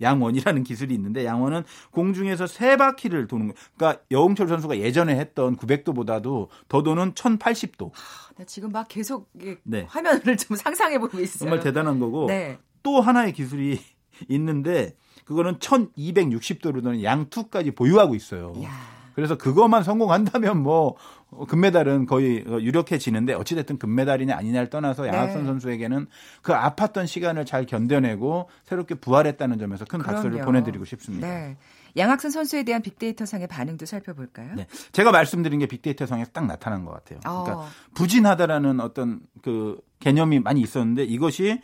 양원이라는 0.01 0.63
기술이 0.63 0.93
있는데 0.93 1.25
양원은 1.25 1.63
공중에서 1.91 2.47
세 2.47 2.77
바퀴를 2.77 3.27
도는 3.27 3.47
거예요. 3.47 3.59
그러니까 3.75 4.03
여홍철 4.11 4.47
선수가 4.47 4.77
예전에 4.79 5.15
했던 5.15 5.57
900도보다도 5.57 6.47
더 6.67 6.83
도는 6.83 7.13
1080도. 7.13 7.91
하, 7.93 8.43
지금 8.45 8.71
막 8.71 8.87
계속 8.87 9.29
네. 9.63 9.85
화면을 9.89 10.37
좀 10.37 10.55
상상해 10.55 10.99
보고 10.99 11.19
있어요. 11.19 11.39
정말 11.39 11.59
대단한 11.59 11.99
거고 11.99 12.27
네. 12.27 12.59
또 12.83 13.01
하나의 13.01 13.33
기술이 13.33 13.79
있는데 14.29 14.95
그거는 15.25 15.59
1260도로 15.59 16.83
도는 16.83 17.03
양투까지 17.03 17.71
보유하고 17.71 18.15
있어요. 18.15 18.53
야. 18.63 18.96
그래서 19.17 19.35
그것만 19.35 19.81
성공한다면 19.81 20.61
뭐 20.61 20.95
금메달은 21.47 22.05
거의 22.05 22.45
유력해지는데 22.45 23.33
어찌됐든 23.33 23.79
금메달이냐 23.79 24.37
아니냐를 24.37 24.69
떠나서 24.69 25.05
네. 25.05 25.07
양학선 25.09 25.41
네. 25.41 25.47
선수에게는 25.47 26.05
그 26.43 26.53
아팠던 26.53 27.07
시간을 27.07 27.43
잘 27.45 27.65
견뎌내고 27.65 28.47
새롭게 28.63 28.93
부활했다는 28.93 29.57
점에서 29.57 29.85
큰 29.85 29.97
그럼요. 30.01 30.17
박수를 30.17 30.45
보내드리고 30.45 30.85
싶습니다. 30.85 31.27
네. 31.27 31.57
양학선 31.97 32.29
선수에 32.29 32.61
대한 32.61 32.83
빅데이터 32.83 33.25
상의 33.25 33.47
반응도 33.47 33.87
살펴볼까요? 33.87 34.53
네. 34.53 34.67
제가 34.91 35.09
말씀드린 35.09 35.57
게 35.57 35.65
빅데이터 35.65 36.05
상에서 36.05 36.29
딱 36.31 36.45
나타난 36.45 36.85
것 36.85 36.91
같아요. 36.91 37.19
그러니까 37.21 37.57
어. 37.57 37.67
부진하다라는 37.95 38.79
어떤 38.81 39.21
그 39.41 39.81
개념이 39.99 40.41
많이 40.41 40.61
있었는데 40.61 41.05
이것이 41.05 41.59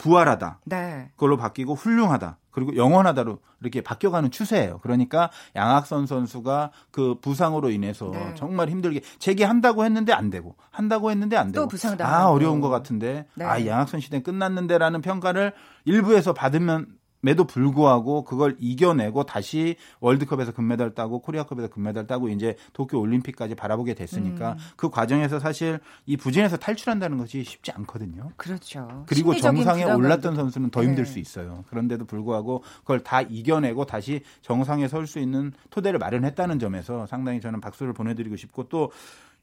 부활하다. 0.00 0.60
네. 0.64 1.10
그걸로 1.14 1.36
바뀌고 1.36 1.74
훌륭하다. 1.74 2.38
그리고 2.50 2.74
영원하다로 2.74 3.38
이렇게 3.60 3.80
바뀌어가는 3.82 4.30
추세예요. 4.30 4.78
그러니까 4.78 5.30
양학선 5.54 6.06
선수가 6.06 6.70
그 6.90 7.16
부상으로 7.20 7.70
인해서 7.70 8.10
네. 8.12 8.34
정말 8.34 8.70
힘들게 8.70 9.02
재기한다고 9.18 9.84
했는데 9.84 10.12
안 10.12 10.30
되고 10.30 10.56
한다고 10.70 11.10
했는데 11.10 11.36
안 11.36 11.52
되고 11.52 11.64
또 11.64 11.68
부상도 11.68 12.04
아 12.04 12.28
어려운 12.28 12.60
것 12.60 12.70
같은데 12.70 13.26
네. 13.34 13.44
아 13.44 13.64
양학선 13.64 14.00
시대 14.00 14.22
끝났는데라는 14.22 15.02
평가를 15.02 15.52
일부에서 15.84 16.32
받으면 16.32 16.86
에도 17.26 17.44
불구하고 17.44 18.24
그걸 18.24 18.56
이겨내고 18.58 19.24
다시 19.24 19.76
월드컵에서 20.00 20.52
금메달 20.52 20.94
따고 20.94 21.20
코리아컵에서 21.20 21.68
금메달 21.68 22.06
따고 22.06 22.30
이제 22.30 22.56
도쿄 22.72 22.98
올림픽까지 22.98 23.54
바라보게 23.54 23.92
됐으니까 23.94 24.52
음. 24.52 24.58
그 24.76 24.88
과정에서 24.88 25.38
사실 25.38 25.80
이 26.06 26.16
부진에서 26.16 26.56
탈출한다는 26.56 27.18
것이 27.18 27.44
쉽지 27.44 27.72
않거든요. 27.72 28.30
그렇죠. 28.38 29.04
그리고 29.06 29.34
정상에 29.36 29.84
올랐던 29.84 30.34
선수는 30.34 30.70
더 30.70 30.82
힘들 30.82 31.04
네. 31.04 31.10
수 31.10 31.18
있어요. 31.18 31.64
그런데도 31.68 32.06
불구하고 32.06 32.62
그걸 32.80 33.00
다 33.00 33.20
이겨내고 33.20 33.84
다시 33.84 34.22
정상에 34.40 34.88
설 34.88 35.06
수 35.06 35.18
있는 35.18 35.52
토대를 35.70 35.98
마련했다는 35.98 36.58
점에서 36.60 37.06
상당히 37.06 37.40
저는 37.40 37.60
박수를 37.60 37.92
보내드리고 37.92 38.36
싶고 38.36 38.68
또 38.68 38.92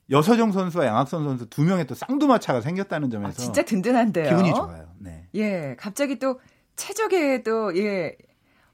여서정 0.10 0.54
선수와 0.54 0.86
양학선 0.86 1.26
선수 1.26 1.46
두 1.48 1.64
명의 1.64 1.86
또 1.86 1.94
쌍두마차가 1.94 2.62
생겼다는 2.62 3.10
점에서 3.10 3.30
아, 3.30 3.34
진짜 3.34 3.62
든든한데요. 3.64 4.30
기분이 4.30 4.54
좋아요. 4.54 4.86
네. 5.00 5.28
예, 5.36 5.76
갑자기 5.78 6.18
또 6.18 6.40
최적에도 6.78 7.78
예 7.78 8.16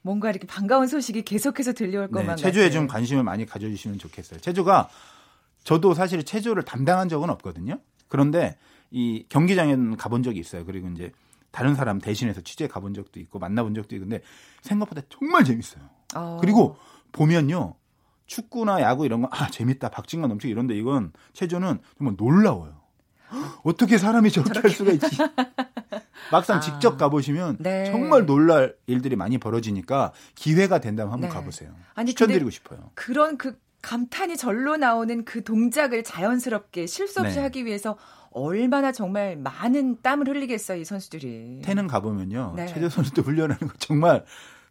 뭔가 0.02 0.30
이렇게 0.30 0.46
반가운 0.46 0.86
소식이 0.86 1.22
계속해서 1.22 1.72
들려올 1.72 2.06
네, 2.06 2.12
것만 2.12 2.36
네, 2.36 2.42
체조에 2.42 2.70
좀 2.70 2.86
관심을 2.86 3.24
많이 3.24 3.46
가져주시면 3.46 3.98
좋겠어요. 3.98 4.38
체조가 4.38 4.88
저도 5.64 5.94
사실 5.94 6.22
체조를 6.22 6.62
담당한 6.62 7.08
적은 7.08 7.30
없거든요. 7.30 7.80
그런데 8.08 8.56
이 8.90 9.24
경기장에는 9.28 9.96
가본 9.96 10.22
적이 10.22 10.40
있어요. 10.40 10.64
그리고 10.64 10.88
이제 10.88 11.10
다른 11.50 11.74
사람 11.74 12.00
대신해서 12.00 12.42
취재 12.42 12.68
가본 12.68 12.94
적도 12.94 13.18
있고 13.18 13.38
만나본 13.38 13.74
적도 13.74 13.96
있는데 13.96 14.20
생각보다 14.60 15.00
정말 15.08 15.44
재밌어요. 15.44 15.82
어. 16.14 16.38
그리고 16.40 16.76
보면요. 17.12 17.74
축구나 18.26 18.80
야구 18.80 19.04
이런 19.04 19.22
거, 19.22 19.28
아, 19.30 19.48
재밌다. 19.48 19.90
박진감 19.90 20.28
넘치고 20.30 20.50
이런데 20.50 20.74
이건 20.76 21.12
체조는 21.32 21.78
정말 21.98 22.14
놀라워요. 22.16 22.83
어떻게 23.62 23.98
사람이 23.98 24.30
저렇게, 24.30 24.52
저렇게. 24.60 24.68
할 24.68 24.74
수가 24.76 24.92
있지? 24.92 25.06
막상 26.32 26.56
아. 26.58 26.60
직접 26.60 26.96
가보시면 26.96 27.58
네. 27.60 27.84
정말 27.86 28.26
놀랄 28.26 28.76
일들이 28.86 29.16
많이 29.16 29.38
벌어지니까 29.38 30.12
기회가 30.34 30.80
된다면 30.80 31.12
한번 31.12 31.28
네. 31.30 31.34
가보세요. 31.34 31.70
아니, 31.94 32.10
추천드리고 32.12 32.50
싶어요. 32.50 32.90
그런 32.94 33.36
그 33.36 33.58
감탄이 33.82 34.36
절로 34.36 34.76
나오는 34.76 35.24
그 35.24 35.44
동작을 35.44 36.04
자연스럽게 36.04 36.86
실수 36.86 37.20
없이 37.20 37.36
네. 37.36 37.42
하기 37.42 37.66
위해서 37.66 37.98
얼마나 38.30 38.90
정말 38.92 39.36
많은 39.36 39.98
땀을 40.02 40.28
흘리겠어요, 40.28 40.80
이 40.80 40.84
선수들이. 40.84 41.60
태는 41.62 41.86
가보면요. 41.86 42.54
네. 42.56 42.66
체조 42.66 42.88
선수도 42.88 43.22
훈련하는 43.22 43.68
거 43.68 43.74
정말, 43.78 44.24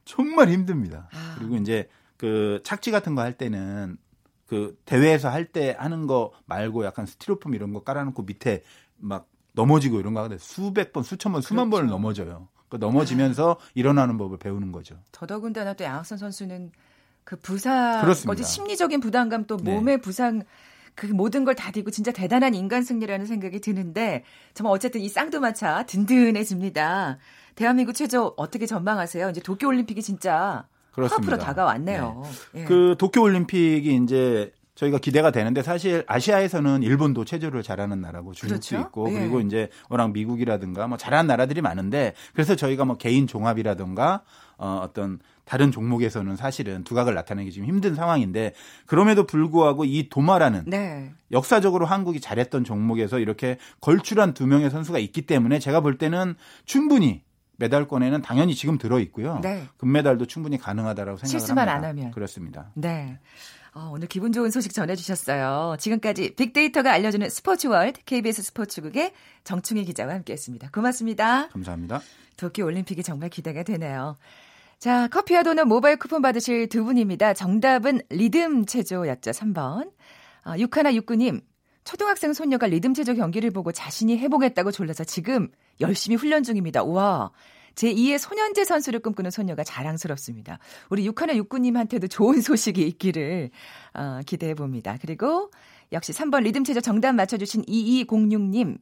정말 0.03 0.49
힘듭니다. 0.49 1.07
아. 1.13 1.35
그리고 1.37 1.55
이제 1.57 1.87
그 2.17 2.61
착지 2.63 2.91
같은 2.91 3.15
거 3.15 3.21
할 3.21 3.33
때는 3.37 3.97
그 4.53 4.77
대회에서 4.85 5.29
할 5.29 5.51
때 5.51 5.75
하는 5.79 6.05
거 6.05 6.31
말고 6.45 6.85
약간 6.85 7.07
스티로폼 7.07 7.55
이런 7.55 7.73
거 7.73 7.83
깔아놓고 7.83 8.21
밑에 8.21 8.61
막 8.97 9.27
넘어지고 9.53 9.99
이런 9.99 10.13
거 10.13 10.19
하는데 10.19 10.37
수백 10.39 10.93
번, 10.93 11.01
수천 11.01 11.31
번, 11.31 11.41
수만 11.41 11.71
그렇죠. 11.71 11.81
번을 11.81 11.89
넘어져요. 11.89 12.47
그 12.69 12.77
넘어지면서 12.77 13.57
일어나는 13.73 14.19
법을 14.19 14.37
배우는 14.37 14.71
거죠. 14.71 14.95
더더군다나 15.11 15.73
또 15.73 15.83
양학선 15.83 16.19
선수는 16.19 16.71
그 17.23 17.35
부상, 17.37 18.07
어지 18.27 18.43
심리적인 18.43 18.99
부담감 18.99 19.45
또 19.47 19.57
네. 19.57 19.73
몸의 19.73 19.97
네. 19.97 20.01
부상 20.01 20.43
그 20.93 21.07
모든 21.07 21.45
걸다 21.45 21.71
뒤고 21.71 21.89
진짜 21.89 22.11
대단한 22.11 22.53
인간 22.53 22.83
승리라는 22.83 23.25
생각이 23.25 23.59
드는데 23.59 24.23
정말 24.53 24.73
어쨌든 24.75 25.01
이 25.01 25.09
쌍두마차 25.09 25.87
든든해집니다. 25.87 27.17
대한민국 27.55 27.93
체조 27.93 28.35
어떻게 28.37 28.67
전망하세요? 28.67 29.31
이제 29.31 29.41
도쿄 29.41 29.67
올림픽이 29.67 30.03
진짜 30.03 30.67
그렇습니다. 30.93 31.33
앞으로 31.33 31.45
다가왔네요. 31.45 32.23
네. 32.53 32.61
예. 32.61 32.65
그 32.65 32.95
도쿄 32.97 33.21
올림픽이 33.21 33.95
이제 34.03 34.51
저희가 34.75 34.97
기대가 34.97 35.31
되는데 35.31 35.61
사실 35.61 36.03
아시아에서는 36.07 36.81
일본도 36.81 37.25
체조를 37.25 37.61
잘하는 37.61 38.01
나라고 38.01 38.33
중국도 38.33 38.67
그렇죠? 38.69 38.87
있고 38.87 39.09
예. 39.09 39.19
그리고 39.19 39.39
이제 39.39 39.69
워낙 39.89 40.11
미국이라든가 40.11 40.87
뭐 40.87 40.97
잘하는 40.97 41.27
나라들이 41.27 41.61
많은데 41.61 42.13
그래서 42.33 42.55
저희가 42.55 42.85
뭐 42.85 42.97
개인 42.97 43.27
종합이라든가 43.27 44.23
어 44.57 44.81
어떤 44.83 45.19
다른 45.45 45.71
종목에서는 45.71 46.35
사실은 46.35 46.83
두각을 46.83 47.13
나타내기 47.13 47.51
좀 47.51 47.65
힘든 47.65 47.95
상황인데 47.95 48.53
그럼에도 48.85 49.25
불구하고 49.25 49.85
이 49.85 50.09
도마라는 50.09 50.63
네. 50.67 51.11
역사적으로 51.31 51.85
한국이 51.85 52.19
잘했던 52.19 52.63
종목에서 52.63 53.19
이렇게 53.19 53.57
걸출한 53.81 54.33
두 54.33 54.47
명의 54.47 54.69
선수가 54.69 54.99
있기 54.99 55.23
때문에 55.23 55.59
제가 55.59 55.81
볼 55.81 55.97
때는 55.97 56.35
충분히 56.65 57.23
메달권에는 57.63 58.21
당연히 58.21 58.55
지금 58.55 58.77
들어 58.77 58.99
있고요. 58.99 59.39
네. 59.41 59.67
금메달도 59.77 60.25
충분히 60.25 60.57
가능하다라고 60.57 61.17
생각을 61.17 61.39
실수만. 61.39 61.69
안 61.69 61.83
하면 61.85 62.11
그렇습니다. 62.11 62.71
네. 62.73 63.17
어, 63.73 63.89
오늘 63.93 64.07
기분 64.07 64.31
좋은 64.33 64.51
소식 64.51 64.73
전해주셨어요. 64.73 65.77
지금까지 65.79 66.35
빅데이터가 66.35 66.91
알려주는 66.91 67.27
스포츠월드 67.29 68.03
KBS 68.03 68.43
스포츠국의 68.43 69.13
정충희 69.45 69.85
기자와 69.85 70.13
함께했습니다. 70.13 70.69
고맙습니다. 70.71 71.47
감사합니다. 71.47 72.01
도쿄 72.37 72.65
올림픽이 72.65 73.01
정말 73.01 73.29
기대가 73.29 73.63
되네요. 73.63 74.17
자, 74.77 75.07
커피와 75.07 75.43
도넛 75.43 75.65
모바일 75.67 75.97
쿠폰 75.97 76.21
받으실 76.21 76.67
두 76.67 76.83
분입니다. 76.83 77.33
정답은 77.33 78.01
리듬 78.09 78.65
체조였죠. 78.65 79.31
3번. 79.31 79.89
아, 80.43 80.57
61 80.59 81.01
69님. 81.01 81.41
초등학생 81.83 82.33
손녀가 82.33 82.67
리듬 82.67 82.93
체조 82.93 83.13
경기를 83.13 83.51
보고 83.51 83.71
자신이 83.71 84.17
해보겠다고 84.17 84.71
졸라서 84.71 85.03
지금 85.03 85.49
열심히 85.81 86.15
훈련 86.15 86.43
중입니다. 86.43 86.83
우와. 86.83 87.31
제2의 87.75 88.19
소년제 88.19 88.65
선수를 88.65 88.99
꿈꾸는 88.99 89.31
소녀가 89.31 89.63
자랑스럽습니다. 89.63 90.59
우리 90.89 91.05
육하나 91.05 91.35
육구님한테도 91.35 92.07
좋은 92.07 92.39
소식이 92.41 92.81
있기를 92.81 93.49
어, 93.93 94.19
기대해 94.25 94.53
봅니다. 94.53 94.97
그리고 95.01 95.49
역시 95.91 96.11
3번 96.11 96.43
리듬 96.43 96.63
체조 96.63 96.81
정답 96.81 97.13
맞춰주신 97.13 97.63
2206님. 97.63 98.77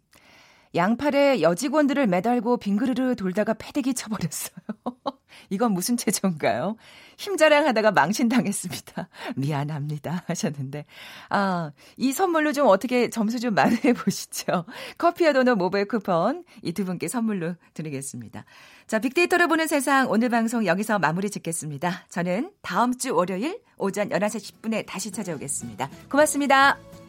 양팔에 0.73 1.41
여직원들을 1.41 2.07
매달고 2.07 2.57
빙그르르 2.57 3.15
돌다가 3.15 3.53
패대기 3.53 3.93
쳐버렸어요. 3.93 4.55
이건 5.49 5.71
무슨 5.71 5.95
체조인가요? 5.95 6.75
힘 7.17 7.37
자랑 7.37 7.67
하다가 7.67 7.91
망신당했습니다. 7.91 9.07
미안합니다. 9.37 10.23
하셨는데. 10.27 10.85
아, 11.29 11.71
이 11.95 12.11
선물로 12.11 12.51
좀 12.51 12.67
어떻게 12.67 13.09
점수 13.09 13.39
좀 13.39 13.53
만회해 13.53 13.93
보시죠. 13.93 14.65
커피와 14.97 15.31
도넛 15.33 15.57
모바일 15.57 15.87
쿠폰 15.87 16.43
이 16.63 16.71
두 16.81 16.85
분께 16.85 17.07
선물로 17.07 17.55
드리겠습니다. 17.73 18.43
자, 18.87 18.99
빅데이터로 18.99 19.47
보는 19.47 19.67
세상 19.67 20.09
오늘 20.09 20.29
방송 20.29 20.65
여기서 20.65 20.99
마무리 20.99 21.29
짓겠습니다. 21.29 22.07
저는 22.09 22.51
다음 22.61 22.97
주 22.97 23.15
월요일 23.15 23.61
오전 23.77 24.09
11시 24.09 24.61
10분에 24.61 24.85
다시 24.85 25.11
찾아오겠습니다. 25.11 25.89
고맙습니다. 26.09 27.00